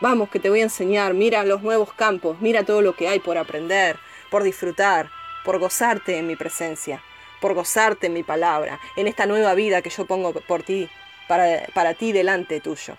Vamos, 0.00 0.30
que 0.30 0.40
te 0.40 0.50
voy 0.50 0.60
a 0.60 0.64
enseñar, 0.64 1.14
mira 1.14 1.44
los 1.44 1.62
nuevos 1.62 1.92
campos, 1.92 2.38
mira 2.40 2.64
todo 2.64 2.82
lo 2.82 2.94
que 2.94 3.08
hay 3.08 3.20
por 3.20 3.38
aprender, 3.38 3.98
por 4.30 4.42
disfrutar, 4.42 5.10
por 5.44 5.58
gozarte 5.58 6.18
en 6.18 6.26
mi 6.26 6.34
presencia, 6.34 7.02
por 7.40 7.54
gozarte 7.54 8.08
en 8.08 8.14
mi 8.14 8.22
palabra, 8.22 8.80
en 8.96 9.06
esta 9.06 9.26
nueva 9.26 9.54
vida 9.54 9.82
que 9.82 9.90
yo 9.90 10.06
pongo 10.06 10.32
por 10.32 10.62
ti, 10.62 10.88
para, 11.28 11.66
para 11.74 11.94
ti 11.94 12.12
delante 12.12 12.60
tuyo. 12.60 12.96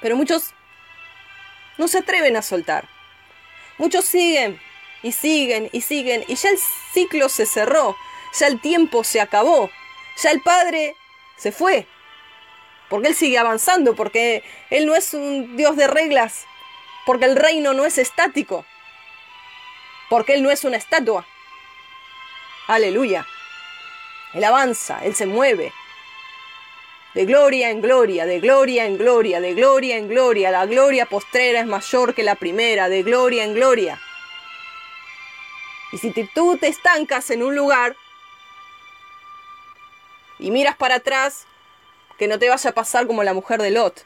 Pero 0.00 0.16
muchos 0.16 0.54
no 1.76 1.88
se 1.88 1.98
atreven 1.98 2.36
a 2.36 2.42
soltar. 2.42 2.88
Muchos 3.78 4.04
siguen 4.04 4.60
y 5.02 5.12
siguen 5.12 5.70
y 5.72 5.80
siguen 5.80 6.24
y 6.26 6.34
ya 6.34 6.50
el 6.50 6.58
ciclo 6.92 7.28
se 7.28 7.46
cerró, 7.46 7.96
ya 8.38 8.48
el 8.48 8.60
tiempo 8.60 9.04
se 9.04 9.20
acabó, 9.20 9.70
ya 10.22 10.30
el 10.30 10.42
Padre 10.42 10.94
se 11.36 11.52
fue. 11.52 11.86
Porque 12.88 13.08
Él 13.08 13.14
sigue 13.14 13.38
avanzando, 13.38 13.94
porque 13.94 14.42
Él 14.70 14.86
no 14.86 14.94
es 14.94 15.14
un 15.14 15.56
Dios 15.56 15.76
de 15.76 15.86
reglas, 15.86 16.46
porque 17.06 17.26
el 17.26 17.36
reino 17.36 17.74
no 17.74 17.84
es 17.84 17.98
estático, 17.98 18.64
porque 20.08 20.34
Él 20.34 20.42
no 20.42 20.50
es 20.50 20.64
una 20.64 20.76
estatua. 20.76 21.26
Aleluya. 22.66 23.26
Él 24.34 24.44
avanza, 24.44 25.00
Él 25.04 25.14
se 25.14 25.26
mueve. 25.26 25.72
De 27.14 27.24
gloria 27.24 27.70
en 27.70 27.80
gloria, 27.80 28.26
de 28.26 28.38
gloria 28.38 28.84
en 28.84 28.98
gloria, 28.98 29.40
de 29.40 29.54
gloria 29.54 29.96
en 29.96 30.08
gloria. 30.08 30.50
La 30.50 30.66
gloria 30.66 31.06
postrera 31.06 31.60
es 31.60 31.66
mayor 31.66 32.14
que 32.14 32.22
la 32.22 32.34
primera, 32.34 32.88
de 32.88 33.02
gloria 33.02 33.44
en 33.44 33.54
gloria. 33.54 34.00
Y 35.92 35.98
si 35.98 36.12
tú 36.34 36.58
te 36.58 36.68
estancas 36.68 37.30
en 37.30 37.42
un 37.42 37.56
lugar 37.56 37.96
y 40.38 40.50
miras 40.50 40.76
para 40.76 40.96
atrás, 40.96 41.46
que 42.18 42.28
no 42.28 42.38
te 42.38 42.48
vaya 42.48 42.70
a 42.70 42.74
pasar 42.74 43.06
como 43.06 43.22
la 43.22 43.32
mujer 43.32 43.62
de 43.62 43.70
Lot, 43.70 44.04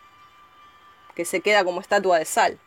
que 1.15 1.25
se 1.25 1.41
queda 1.41 1.65
como 1.65 1.81
estatua 1.81 2.19
de 2.19 2.25
sal. 2.25 2.59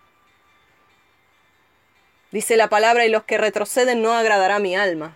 Dice 2.32 2.58
la 2.58 2.68
palabra, 2.68 3.06
y 3.06 3.10
los 3.10 3.24
que 3.24 3.38
retroceden 3.38 4.02
no 4.02 4.14
agradará 4.14 4.60
mi 4.60 4.76
alma. 4.76 5.16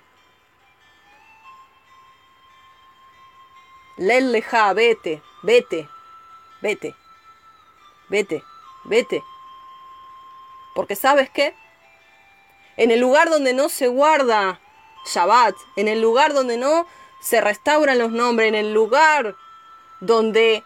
Leleja, 4.00 4.72
vete, 4.72 5.22
vete, 5.44 5.90
vete, 6.62 6.96
vete, 8.08 8.42
vete. 8.86 9.22
Porque 10.74 10.96
sabes 10.96 11.30
qué? 11.30 11.54
En 12.78 12.92
el 12.92 13.02
lugar 13.02 13.30
donde 13.30 13.54
no 13.54 13.68
se 13.68 13.90
guarda 13.90 14.62
Shabbat, 15.06 15.54
en 15.76 15.90
el 15.90 16.02
lugar 16.02 16.34
donde 16.34 16.56
no 16.56 16.88
se 17.20 17.42
restauran 17.42 17.98
los 17.98 18.10
nombres, 18.10 18.48
en 18.48 18.56
el 18.56 18.74
lugar 18.74 19.36
donde 20.00 20.64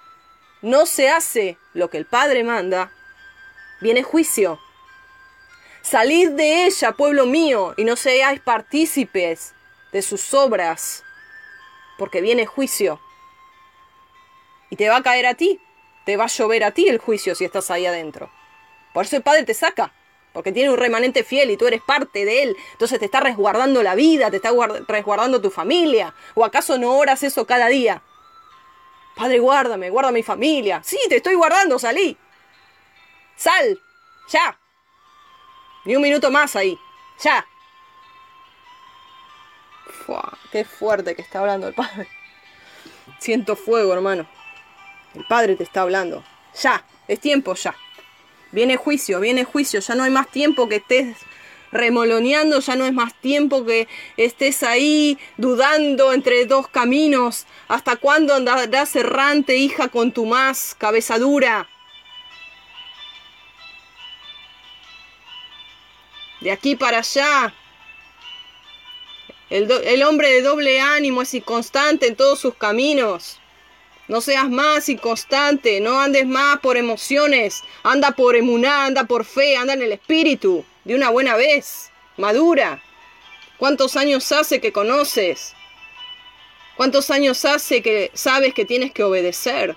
no 0.61 0.85
se 0.85 1.09
hace 1.09 1.57
lo 1.73 1.89
que 1.89 1.97
el 1.97 2.05
Padre 2.05 2.43
manda, 2.43 2.91
viene 3.81 4.03
juicio. 4.03 4.59
Salid 5.81 6.29
de 6.29 6.67
ella, 6.67 6.91
pueblo 6.91 7.25
mío, 7.25 7.73
y 7.77 7.83
no 7.83 7.95
seáis 7.95 8.39
partícipes 8.41 9.55
de 9.91 10.03
sus 10.03 10.35
obras, 10.35 11.03
porque 11.97 12.21
viene 12.21 12.45
juicio. 12.45 12.99
Y 14.73 14.75
te 14.75 14.89
va 14.89 14.97
a 14.97 15.03
caer 15.03 15.27
a 15.27 15.36
ti, 15.36 15.59
te 16.03 16.17
va 16.17 16.23
a 16.23 16.27
llover 16.27 16.63
a 16.63 16.71
ti 16.71 16.89
el 16.89 16.97
juicio 16.97 17.36
si 17.36 17.45
estás 17.45 17.69
ahí 17.69 17.86
adentro. 17.86 18.31
Por 18.91 19.05
eso 19.05 19.15
el 19.15 19.21
Padre 19.21 19.43
te 19.43 19.53
saca, 19.53 19.93
porque 20.33 20.51
tiene 20.51 20.71
un 20.71 20.77
remanente 20.77 21.23
fiel 21.23 21.51
y 21.51 21.57
tú 21.57 21.67
eres 21.67 21.83
parte 21.83 22.25
de 22.25 22.41
él. 22.41 22.57
Entonces 22.71 22.97
te 22.97 23.05
está 23.05 23.19
resguardando 23.19 23.83
la 23.83 23.93
vida, 23.93 24.31
te 24.31 24.38
está 24.38 24.49
resguardando 24.88 25.39
tu 25.39 25.51
familia. 25.51 26.15
¿O 26.33 26.43
acaso 26.43 26.79
no 26.79 26.97
oras 26.97 27.21
eso 27.21 27.45
cada 27.45 27.67
día? 27.67 28.01
Padre, 29.15 29.38
guárdame, 29.38 29.91
guarda 29.91 30.12
mi 30.12 30.23
familia. 30.23 30.81
Sí, 30.83 30.97
te 31.07 31.17
estoy 31.17 31.36
guardando, 31.36 31.77
salí. 31.77 32.17
Sal, 33.36 33.79
ya. 34.29 34.59
Ni 35.86 35.95
un 35.95 36.01
minuto 36.01 36.31
más 36.31 36.55
ahí, 36.55 36.79
ya. 37.23 37.45
qué 40.51 40.65
fuerte 40.65 41.15
que 41.15 41.21
está 41.21 41.41
hablando 41.41 41.67
el 41.67 41.75
Padre. 41.75 42.07
Siento 43.19 43.55
fuego, 43.55 43.93
hermano. 43.93 44.27
El 45.13 45.26
Padre 45.26 45.56
te 45.56 45.63
está 45.63 45.82
hablando. 45.82 46.23
Ya, 46.62 46.86
es 47.08 47.19
tiempo 47.19 47.54
ya. 47.56 47.76
Viene 48.52 48.78
juicio, 48.78 49.19
viene 49.19 49.43
juicio. 49.43 49.80
Ya 49.80 49.95
no 49.95 50.04
hay 50.04 50.12
más 50.12 50.30
tiempo 50.30 50.67
que 50.67 50.78
estés 50.78 51.17
remoloneando, 51.71 52.60
ya 52.60 52.76
no 52.76 52.86
es 52.86 52.93
más 52.93 53.13
tiempo 53.15 53.65
que 53.65 53.88
estés 54.15 54.63
ahí 54.63 55.17
dudando 55.38 56.13
entre 56.13 56.45
dos 56.45 56.67
caminos. 56.67 57.45
¿Hasta 57.67 57.95
cuándo 57.95 58.36
andarás 58.36 58.95
errante, 58.95 59.58
hija, 59.58 59.89
con 59.89 60.12
tu 60.12 60.26
más 60.26 60.76
cabeza 60.78 61.17
dura? 61.17 61.67
De 66.41 66.52
aquí 66.52 66.76
para 66.76 66.99
allá. 66.99 67.54
El, 69.49 69.69
el 69.71 70.04
hombre 70.04 70.30
de 70.32 70.41
doble 70.41 70.80
ánimo 70.80 71.21
es 71.21 71.34
inconstante 71.34 72.08
en 72.08 72.15
todos 72.15 72.39
sus 72.39 72.56
caminos. 72.56 73.39
No 74.13 74.21
seas 74.21 74.47
más 74.47 74.89
inconstante, 74.89 75.82
no 75.82 75.99
andes 75.99 76.28
más 76.28 76.60
por 76.60 76.78
emociones, 76.78 77.63
anda 77.82 78.12
por 78.12 78.36
emuná, 78.36 78.86
anda 78.86 79.06
por 79.06 79.26
fe, 79.26 79.58
anda 79.58 79.73
en 79.73 79.82
el 79.82 79.91
espíritu, 79.91 80.63
de 80.84 80.93
una 80.93 81.10
buena 81.10 81.36
vez, 81.36 81.91
madura. 82.17 82.80
¿Cuántos 83.58 83.95
años 83.95 84.32
hace 84.32 84.62
que 84.62 84.71
conoces? 84.71 85.56
¿Cuántos 86.78 87.10
años 87.10 87.43
hace 87.43 87.82
que 87.82 88.12
sabes 88.13 88.54
que 88.54 88.65
tienes 88.65 88.91
que 88.91 89.02
obedecer? 89.02 89.76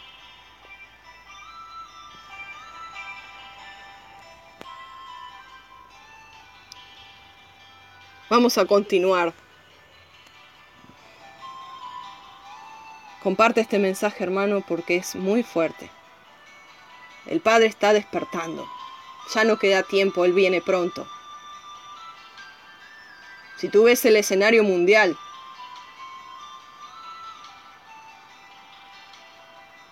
Vamos 8.28 8.58
a 8.58 8.66
continuar. 8.66 9.32
Comparte 13.26 13.60
este 13.60 13.80
mensaje, 13.80 14.22
hermano, 14.22 14.60
porque 14.60 14.94
es 14.94 15.16
muy 15.16 15.42
fuerte. 15.42 15.90
El 17.26 17.40
Padre 17.40 17.66
está 17.66 17.92
despertando. 17.92 18.64
Ya 19.34 19.42
no 19.42 19.58
queda 19.58 19.82
tiempo, 19.82 20.24
Él 20.24 20.32
viene 20.32 20.60
pronto. 20.60 21.08
Si 23.56 23.68
tú 23.68 23.82
ves 23.82 24.04
el 24.04 24.14
escenario 24.14 24.62
mundial, 24.62 25.16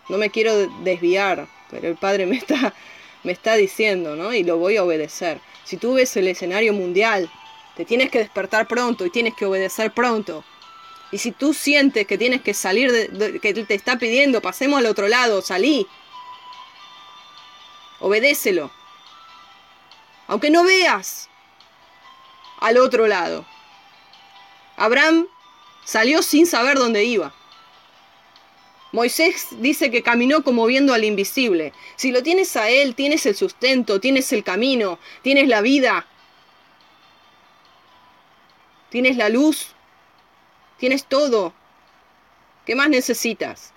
no 0.09 0.17
me 0.17 0.31
quiero 0.31 0.69
desviar, 0.85 1.49
pero 1.73 1.89
el 1.89 1.97
Padre 1.97 2.27
me 2.27 2.37
está, 2.37 2.73
me 3.25 3.33
está 3.33 3.57
diciendo, 3.57 4.15
¿no? 4.15 4.33
Y 4.33 4.45
lo 4.45 4.59
voy 4.59 4.77
a 4.77 4.85
obedecer. 4.85 5.41
Si 5.65 5.77
tú 5.77 5.95
ves 5.95 6.17
el 6.17 6.29
escenario 6.29 6.73
mundial, 6.73 7.29
te 7.75 7.85
tienes 7.85 8.13
que 8.13 8.21
despertar 8.21 8.69
pronto 8.69 9.05
y 9.05 9.11
tienes 9.11 9.35
que 9.35 9.45
obedecer 9.45 9.91
pronto. 9.91 10.45
Y 11.15 11.19
si 11.19 11.31
tú 11.31 11.55
sientes 11.55 12.09
que 12.09 12.19
tienes 12.19 12.43
que 12.43 12.55
salir, 12.55 12.91
de, 12.91 13.39
que 13.39 13.55
te 13.55 13.75
está 13.75 14.01
pidiendo, 14.01 14.43
pasemos 14.43 14.81
al 14.81 14.87
otro 14.87 15.07
lado, 15.07 15.43
salí. 15.43 15.87
Obedécelo. 18.01 18.73
Aunque 20.27 20.51
no 20.51 20.65
veas 20.65 21.31
al 22.59 22.79
otro 22.79 23.07
lado. 23.07 23.47
Abraham 24.77 25.29
salió 25.85 26.21
sin 26.21 26.47
saber 26.47 26.79
dónde 26.79 27.05
iba. 27.05 27.33
Moisés 28.91 29.47
dice 29.61 29.93
que 29.93 30.03
caminó 30.03 30.43
como 30.43 30.67
viendo 30.67 30.95
al 30.95 31.05
invisible. 31.05 31.73
Si 31.95 32.11
lo 32.11 32.25
tienes 32.25 32.57
a 32.57 32.71
él, 32.71 32.97
tienes 32.97 33.25
el 33.27 33.37
sustento, 33.37 34.01
tienes 34.01 34.33
el 34.33 34.43
camino, 34.43 34.99
tienes 35.23 35.47
la 35.47 35.61
vida, 35.61 36.09
tienes 38.91 39.17
la 39.17 39.29
luz, 39.29 39.75
Tienes 40.85 41.07
todo. 41.07 41.55
¿Qué 42.67 42.75
más 42.75 42.91
necesitas? 42.91 43.73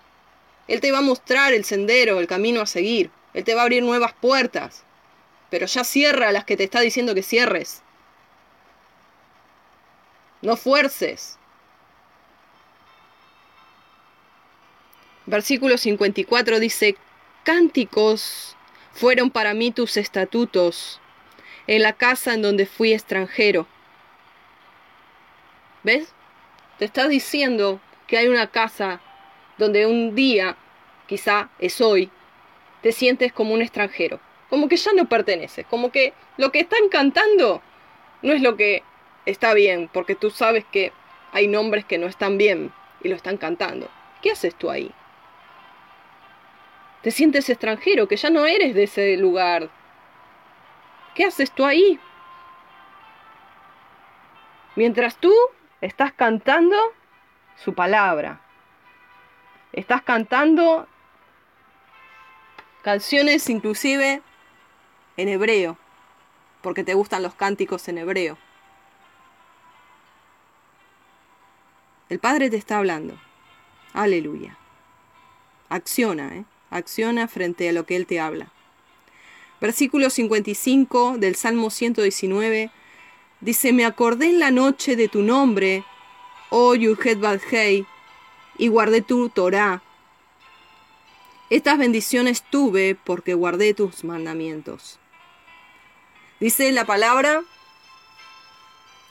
Él 0.68 0.82
te 0.82 0.92
va 0.92 0.98
a 0.98 1.02
mostrar 1.02 1.54
el 1.54 1.64
sendero, 1.64 2.20
el 2.20 2.28
camino 2.28 2.60
a 2.60 2.66
seguir. 2.66 3.12
Él 3.34 3.46
te 3.46 3.56
va 3.56 3.62
a 3.62 3.64
abrir 3.64 3.82
nuevas 3.82 4.12
puertas. 4.12 4.84
Pero 5.50 5.68
ya 5.68 5.86
cierra 5.86 6.34
las 6.34 6.44
que 6.44 6.58
te 6.58 6.66
está 6.66 6.82
diciendo 6.82 7.16
que 7.16 7.24
cierres. 7.24 7.82
No 10.42 10.58
fuerces. 10.58 11.38
Versículo 15.28 15.78
54 15.78 16.60
dice, 16.60 16.98
Cánticos 17.46 18.58
fueron 18.92 19.32
para 19.32 19.54
mí 19.54 19.72
tus 19.72 19.96
estatutos 19.96 21.00
en 21.68 21.84
la 21.84 21.94
casa 21.94 22.34
en 22.34 22.42
donde 22.42 22.66
fui 22.66 22.92
extranjero. 22.92 23.66
¿Ves? 25.84 26.14
Te 26.78 26.86
está 26.86 27.08
diciendo 27.08 27.80
que 28.08 28.18
hay 28.18 28.28
una 28.28 28.48
casa 28.48 29.02
donde 29.58 29.86
un 29.86 30.16
día, 30.16 30.56
quizá 31.08 31.50
es 31.60 31.82
hoy, 31.82 32.12
te 32.82 32.92
sientes 32.92 33.34
como 33.34 33.54
un 33.54 33.62
extranjero, 33.62 34.20
como 34.50 34.68
que 34.68 34.78
ya 34.78 34.94
no 34.94 35.10
perteneces, 35.10 35.66
como 35.66 35.92
que 35.92 36.14
lo 36.38 36.52
que 36.52 36.60
están 36.60 36.90
cantando 36.90 37.62
no 38.22 38.34
es 38.34 38.42
lo 38.42 38.56
que 38.56 38.84
está 39.26 39.54
bien, 39.54 39.90
porque 39.92 40.16
tú 40.16 40.30
sabes 40.30 40.66
que 40.72 40.94
hay 41.32 41.48
nombres 41.48 41.86
que 41.86 41.98
no 41.98 42.08
están 42.08 42.38
bien 42.38 42.72
y 43.02 43.10
lo 43.10 43.16
están 43.16 43.38
cantando. 43.38 43.90
¿Qué 44.22 44.32
haces 44.32 44.56
tú 44.56 44.70
ahí? 44.70 44.92
Te 47.02 47.12
sientes 47.12 47.50
extranjero, 47.50 48.08
que 48.08 48.16
ya 48.16 48.30
no 48.30 48.46
eres 48.46 48.74
de 48.74 48.84
ese 48.84 49.18
lugar. 49.18 49.70
¿Qué 51.16 51.26
haces 51.26 51.52
tú 51.52 51.66
ahí? 51.66 52.00
Mientras 54.76 55.18
tú 55.18 55.34
estás 55.82 56.14
cantando 56.14 56.76
su 57.64 57.74
palabra. 57.74 58.42
Estás 59.74 60.02
cantando 60.02 60.88
canciones 62.84 63.50
inclusive 63.50 64.22
en 65.18 65.30
hebreo, 65.30 65.78
porque 66.62 66.84
te 66.84 66.94
gustan 66.94 67.24
los 67.24 67.36
cánticos 67.36 67.88
en 67.88 67.98
hebreo. 67.98 68.38
El 72.10 72.20
Padre 72.20 72.50
te 72.50 72.56
está 72.56 72.78
hablando. 72.78 73.20
Aleluya. 73.94 74.58
Acciona, 75.70 76.36
¿eh? 76.38 76.46
Acciona 76.70 77.28
frente 77.28 77.68
a 77.68 77.74
lo 77.74 77.86
que 77.86 77.98
Él 77.98 78.08
te 78.08 78.20
habla. 78.20 78.48
Versículo 79.60 80.10
55 80.10 81.18
del 81.18 81.36
Salmo 81.36 81.70
119 81.70 82.72
dice, 83.42 83.74
Me 83.74 83.86
acordé 83.86 84.28
en 84.30 84.40
la 84.40 84.52
noche 84.52 84.96
de 84.96 85.08
tu 85.08 85.22
nombre, 85.22 85.84
oh 86.50 86.76
Yuhet 86.76 87.20
Badhei, 87.20 87.86
y 88.58 88.68
guardé 88.68 89.02
tu 89.02 89.30
Torah. 89.30 89.82
Estas 91.50 91.78
bendiciones 91.78 92.44
tuve 92.44 92.96
porque 92.96 93.34
guardé 93.34 93.74
tus 93.74 94.04
mandamientos. 94.04 95.00
Dice 96.40 96.72
la 96.72 96.86
palabra 96.86 97.42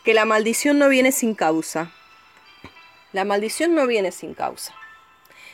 que 0.04 0.14
la 0.14 0.24
maldición 0.24 0.78
no 0.78 0.88
viene 0.88 1.10
sin 1.10 1.34
causa. 1.34 1.90
La 3.12 3.24
maldición 3.24 3.74
no 3.74 3.86
viene 3.86 4.12
sin 4.12 4.34
causa. 4.34 4.74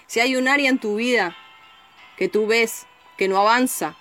Si 0.06 0.20
hay 0.20 0.36
un 0.36 0.48
área 0.48 0.68
en 0.68 0.78
tu 0.78 0.96
vida 0.96 1.34
que 2.18 2.28
tú 2.28 2.46
ves 2.46 2.86
que 3.16 3.28
no 3.28 3.38
avanza, 3.38 3.96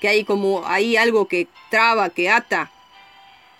que 0.00 0.08
hay 0.08 0.24
como 0.24 0.66
hay 0.66 0.96
algo 0.96 1.28
que 1.28 1.48
traba, 1.70 2.10
que 2.10 2.30
ata, 2.30 2.71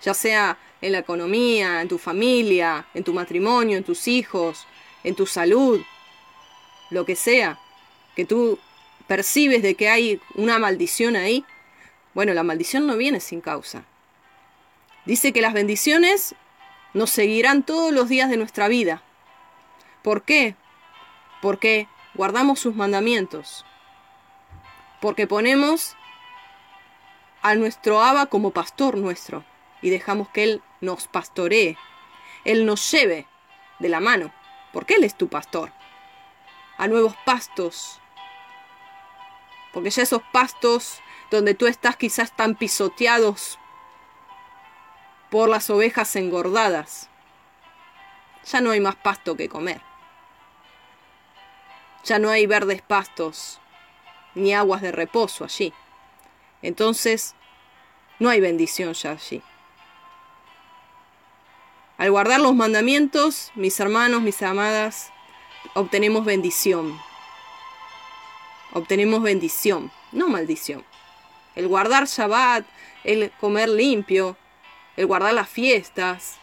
ya 0.03 0.13
sea 0.13 0.57
en 0.81 0.91
la 0.91 0.99
economía, 0.99 1.81
en 1.81 1.87
tu 1.87 1.97
familia, 1.97 2.85
en 2.93 3.03
tu 3.03 3.13
matrimonio, 3.13 3.77
en 3.77 3.83
tus 3.83 4.07
hijos, 4.07 4.67
en 5.03 5.15
tu 5.15 5.25
salud, 5.25 5.81
lo 6.89 7.05
que 7.05 7.15
sea, 7.15 7.57
que 8.15 8.25
tú 8.25 8.59
percibes 9.07 9.63
de 9.63 9.75
que 9.75 9.89
hay 9.89 10.19
una 10.35 10.59
maldición 10.59 11.15
ahí, 11.15 11.45
bueno, 12.13 12.33
la 12.33 12.43
maldición 12.43 12.85
no 12.85 12.97
viene 12.97 13.19
sin 13.21 13.41
causa. 13.41 13.85
Dice 15.05 15.33
que 15.33 15.41
las 15.41 15.53
bendiciones 15.53 16.35
nos 16.93 17.09
seguirán 17.09 17.63
todos 17.63 17.91
los 17.91 18.09
días 18.09 18.29
de 18.29 18.37
nuestra 18.37 18.67
vida. 18.67 19.01
¿Por 20.03 20.23
qué? 20.23 20.55
Porque 21.41 21.87
guardamos 22.13 22.59
sus 22.59 22.75
mandamientos. 22.75 23.65
Porque 25.01 25.27
ponemos 25.27 25.95
a 27.41 27.55
nuestro 27.55 28.01
Abba 28.01 28.27
como 28.27 28.51
pastor 28.51 28.97
nuestro 28.97 29.43
y 29.83 29.91
dejamos 29.91 30.29
que 30.29 30.43
Él 30.43 30.63
nos 30.81 31.07
pastoree, 31.07 31.77
Él 32.45 32.65
nos 32.65 32.89
lleve 32.89 33.27
de 33.77 33.89
la 33.89 33.99
mano, 33.99 34.33
porque 34.71 34.95
Él 34.95 35.03
es 35.03 35.15
tu 35.15 35.27
pastor, 35.27 35.71
a 36.77 36.87
nuevos 36.87 37.15
pastos, 37.25 37.99
porque 39.73 39.91
ya 39.91 40.01
esos 40.01 40.23
pastos 40.31 41.01
donde 41.29 41.53
tú 41.53 41.67
estás 41.67 41.97
quizás 41.97 42.29
están 42.29 42.55
pisoteados 42.55 43.59
por 45.29 45.49
las 45.49 45.69
ovejas 45.69 46.15
engordadas. 46.15 47.09
Ya 48.45 48.61
no 48.61 48.71
hay 48.71 48.79
más 48.79 48.95
pasto 48.95 49.35
que 49.35 49.49
comer. 49.49 49.81
Ya 52.03 52.19
no 52.19 52.29
hay 52.29 52.45
verdes 52.45 52.81
pastos 52.81 53.59
ni 54.35 54.53
aguas 54.53 54.81
de 54.81 54.91
reposo 54.91 55.43
allí. 55.43 55.73
Entonces, 56.61 57.35
no 58.19 58.29
hay 58.29 58.39
bendición 58.41 58.93
ya 58.93 59.11
allí. 59.11 59.41
Al 62.03 62.11
guardar 62.11 62.41
los 62.41 62.53
mandamientos, 62.53 63.53
mis 63.55 63.79
hermanos, 63.79 64.21
mis 64.21 64.41
amadas, 64.41 65.09
obtenemos 65.73 66.25
bendición. 66.25 66.99
Obtenemos 68.73 69.23
bendición, 69.23 69.89
no 70.11 70.27
maldición. 70.27 70.83
El 71.55 71.69
guardar 71.69 72.07
Shabbat, 72.07 72.65
el 73.05 73.31
comer 73.39 73.69
limpio, 73.69 74.35
el 74.97 75.05
guardar 75.05 75.33
las 75.33 75.47
fiestas, 75.47 76.39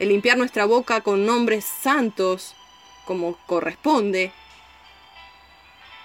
el 0.00 0.08
limpiar 0.08 0.36
nuestra 0.36 0.64
boca 0.64 1.00
con 1.00 1.26
nombres 1.26 1.64
santos, 1.64 2.56
como 3.04 3.38
corresponde, 3.46 4.32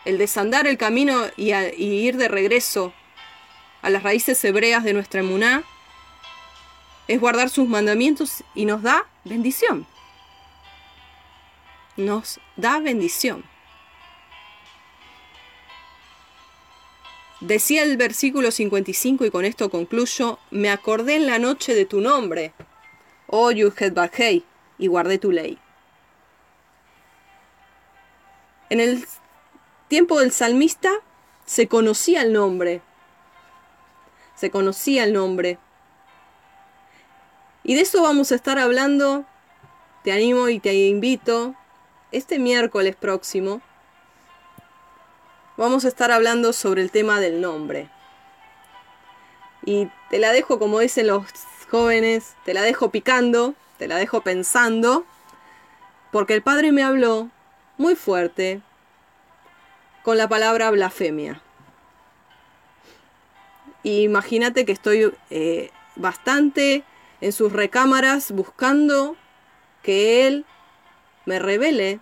el 0.05 0.19
desandar 0.19 0.67
el 0.67 0.77
camino 0.77 1.23
y, 1.35 1.51
ir 1.51 2.17
de 2.17 2.27
regreso 2.27 2.93
a 3.81 3.89
las 3.89 4.03
raíces 4.03 4.45
hebreas 4.45 4.83
de 4.83 4.93
nuestra 4.93 5.21
emuná, 5.21 5.63
es 7.07 7.19
guardar 7.19 7.49
sus 7.49 7.67
mandamientos 7.67 8.43
y 8.53 8.65
nos 8.65 8.81
da 8.81 9.05
bendición. 9.23 9.87
Nos 11.95 12.39
da 12.55 12.79
bendición. 12.79 13.43
Decía 17.39 17.83
el 17.83 17.97
versículo 17.97 18.51
55 18.51 19.25
y 19.25 19.31
con 19.31 19.45
esto 19.45 19.69
concluyo, 19.69 20.39
me 20.49 20.69
acordé 20.69 21.15
en 21.15 21.27
la 21.27 21.37
noche 21.37 21.75
de 21.75 21.85
tu 21.85 22.01
nombre, 22.01 22.51
oh 23.27 23.51
Yuhet 23.51 23.95
y 24.79 24.87
guardé 24.87 25.19
tu 25.19 25.31
ley. 25.31 25.59
En 28.69 28.79
el 28.79 29.05
tiempo 29.87 30.19
del 30.19 30.31
salmista 30.31 30.91
se 31.45 31.67
conocía 31.67 32.23
el 32.23 32.33
nombre, 32.33 32.81
se 34.35 34.49
conocía 34.49 35.03
el 35.03 35.13
nombre 35.13 35.59
y 37.67 37.75
de 37.75 37.81
eso 37.81 38.01
vamos 38.01 38.31
a 38.31 38.35
estar 38.35 38.57
hablando, 38.59 39.25
te 40.01 40.13
animo 40.13 40.47
y 40.47 40.61
te 40.61 40.73
invito, 40.73 41.53
este 42.13 42.39
miércoles 42.39 42.95
próximo. 42.95 43.61
Vamos 45.57 45.83
a 45.83 45.89
estar 45.89 46.09
hablando 46.11 46.53
sobre 46.53 46.81
el 46.81 46.91
tema 46.91 47.19
del 47.19 47.41
nombre. 47.41 47.89
Y 49.65 49.89
te 50.09 50.17
la 50.17 50.31
dejo, 50.31 50.59
como 50.59 50.79
dicen 50.79 51.07
los 51.07 51.25
jóvenes, 51.69 52.35
te 52.45 52.53
la 52.53 52.61
dejo 52.61 52.89
picando, 52.89 53.53
te 53.77 53.89
la 53.89 53.97
dejo 53.97 54.21
pensando, 54.21 55.05
porque 56.13 56.35
el 56.35 56.43
Padre 56.43 56.71
me 56.71 56.83
habló 56.83 57.29
muy 57.77 57.95
fuerte 57.95 58.61
con 60.03 60.15
la 60.15 60.29
palabra 60.29 60.71
blasfemia. 60.71 61.41
Imagínate 63.83 64.65
que 64.65 64.71
estoy 64.71 65.13
eh, 65.31 65.69
bastante 65.97 66.85
en 67.21 67.31
sus 67.31 67.51
recámaras 67.51 68.31
buscando 68.31 69.15
que 69.83 70.27
Él 70.27 70.45
me 71.25 71.39
revele 71.39 71.99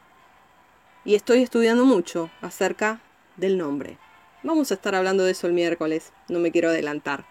y 1.03 1.15
estoy 1.15 1.43
estudiando 1.43 1.85
mucho 1.85 2.29
acerca 2.41 2.99
del 3.37 3.57
nombre. 3.57 3.97
Vamos 4.43 4.71
a 4.71 4.75
estar 4.75 4.95
hablando 4.95 5.23
de 5.23 5.31
eso 5.31 5.47
el 5.47 5.53
miércoles, 5.53 6.11
no 6.27 6.39
me 6.39 6.51
quiero 6.51 6.69
adelantar. 6.69 7.25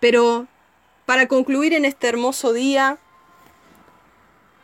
Pero 0.00 0.46
para 1.06 1.26
concluir 1.28 1.74
en 1.74 1.84
este 1.84 2.08
hermoso 2.08 2.52
día, 2.52 2.98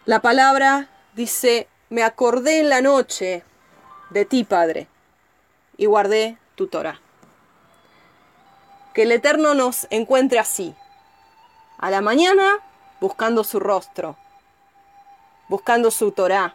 la 0.04 0.20
palabra 0.20 0.88
dice, 1.14 1.68
me 1.90 2.02
acordé 2.02 2.60
en 2.60 2.68
la 2.68 2.82
noche 2.82 3.42
de 4.10 4.24
ti, 4.24 4.44
Padre, 4.44 4.88
y 5.76 5.86
guardé 5.86 6.38
tu 6.54 6.66
Torah. 6.66 7.00
Que 8.92 9.02
el 9.02 9.12
Eterno 9.12 9.54
nos 9.54 9.86
encuentre 9.90 10.38
así, 10.38 10.74
a 11.78 11.90
la 11.90 12.00
mañana 12.00 12.60
buscando 13.00 13.44
su 13.44 13.60
rostro, 13.60 14.16
buscando 15.48 15.90
su 15.90 16.12
Torah, 16.12 16.54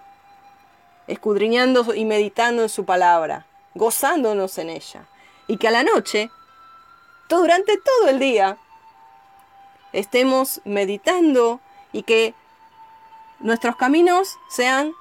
escudriñando 1.07 1.93
y 1.93 2.05
meditando 2.05 2.61
en 2.61 2.69
su 2.69 2.85
palabra, 2.85 3.45
gozándonos 3.75 4.57
en 4.57 4.69
ella. 4.69 5.05
Y 5.47 5.57
que 5.57 5.67
a 5.67 5.71
la 5.71 5.83
noche, 5.83 6.29
todo, 7.27 7.41
durante 7.41 7.77
todo 7.77 8.09
el 8.09 8.19
día, 8.19 8.57
estemos 9.93 10.61
meditando 10.65 11.59
y 11.91 12.03
que 12.03 12.33
nuestros 13.39 13.75
caminos 13.75 14.37
sean 14.49 14.93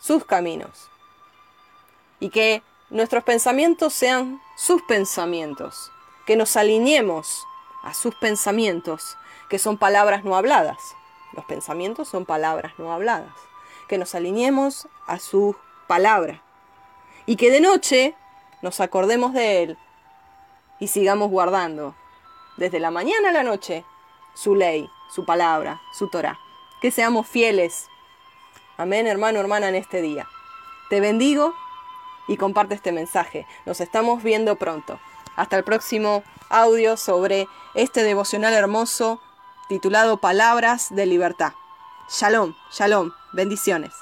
sus 0.00 0.24
caminos. 0.24 0.88
Y 2.20 2.30
que 2.30 2.62
nuestros 2.90 3.24
pensamientos 3.24 3.92
sean 3.92 4.40
sus 4.56 4.82
pensamientos. 4.82 5.90
Que 6.26 6.36
nos 6.36 6.56
alineemos 6.56 7.44
a 7.82 7.94
sus 7.94 8.14
pensamientos 8.14 9.16
que 9.48 9.58
son 9.58 9.76
palabras 9.76 10.24
no 10.24 10.36
habladas, 10.36 10.78
Los 11.34 11.44
pensamientos 11.46 12.08
son 12.08 12.26
palabras 12.26 12.72
no 12.78 12.92
habladas. 12.92 13.32
Que 13.88 13.96
nos 13.96 14.14
alineemos 14.14 14.86
a 15.06 15.18
su 15.18 15.56
palabra. 15.86 16.42
Y 17.24 17.36
que 17.36 17.50
de 17.50 17.60
noche 17.60 18.14
nos 18.60 18.80
acordemos 18.80 19.32
de 19.32 19.62
Él 19.62 19.78
y 20.78 20.88
sigamos 20.88 21.30
guardando 21.30 21.94
desde 22.56 22.80
la 22.80 22.90
mañana 22.90 23.30
a 23.30 23.32
la 23.32 23.42
noche 23.42 23.84
su 24.34 24.54
ley, 24.54 24.90
su 25.10 25.24
palabra, 25.24 25.80
su 25.92 26.08
Torah. 26.08 26.38
Que 26.80 26.90
seamos 26.90 27.26
fieles. 27.26 27.88
Amén, 28.76 29.06
hermano, 29.06 29.40
hermana, 29.40 29.68
en 29.68 29.74
este 29.74 30.02
día. 30.02 30.26
Te 30.90 31.00
bendigo 31.00 31.54
y 32.28 32.36
comparte 32.36 32.74
este 32.74 32.92
mensaje. 32.92 33.46
Nos 33.64 33.80
estamos 33.80 34.22
viendo 34.22 34.56
pronto. 34.56 34.98
Hasta 35.36 35.56
el 35.56 35.64
próximo 35.64 36.22
audio 36.48 36.96
sobre 36.96 37.48
este 37.74 38.02
devocional 38.02 38.52
hermoso 38.52 39.20
titulado 39.68 40.18
Palabras 40.18 40.88
de 40.90 41.06
Libertad. 41.06 41.52
Shalom, 42.10 42.54
shalom, 42.70 43.12
bendiciones. 43.32 43.92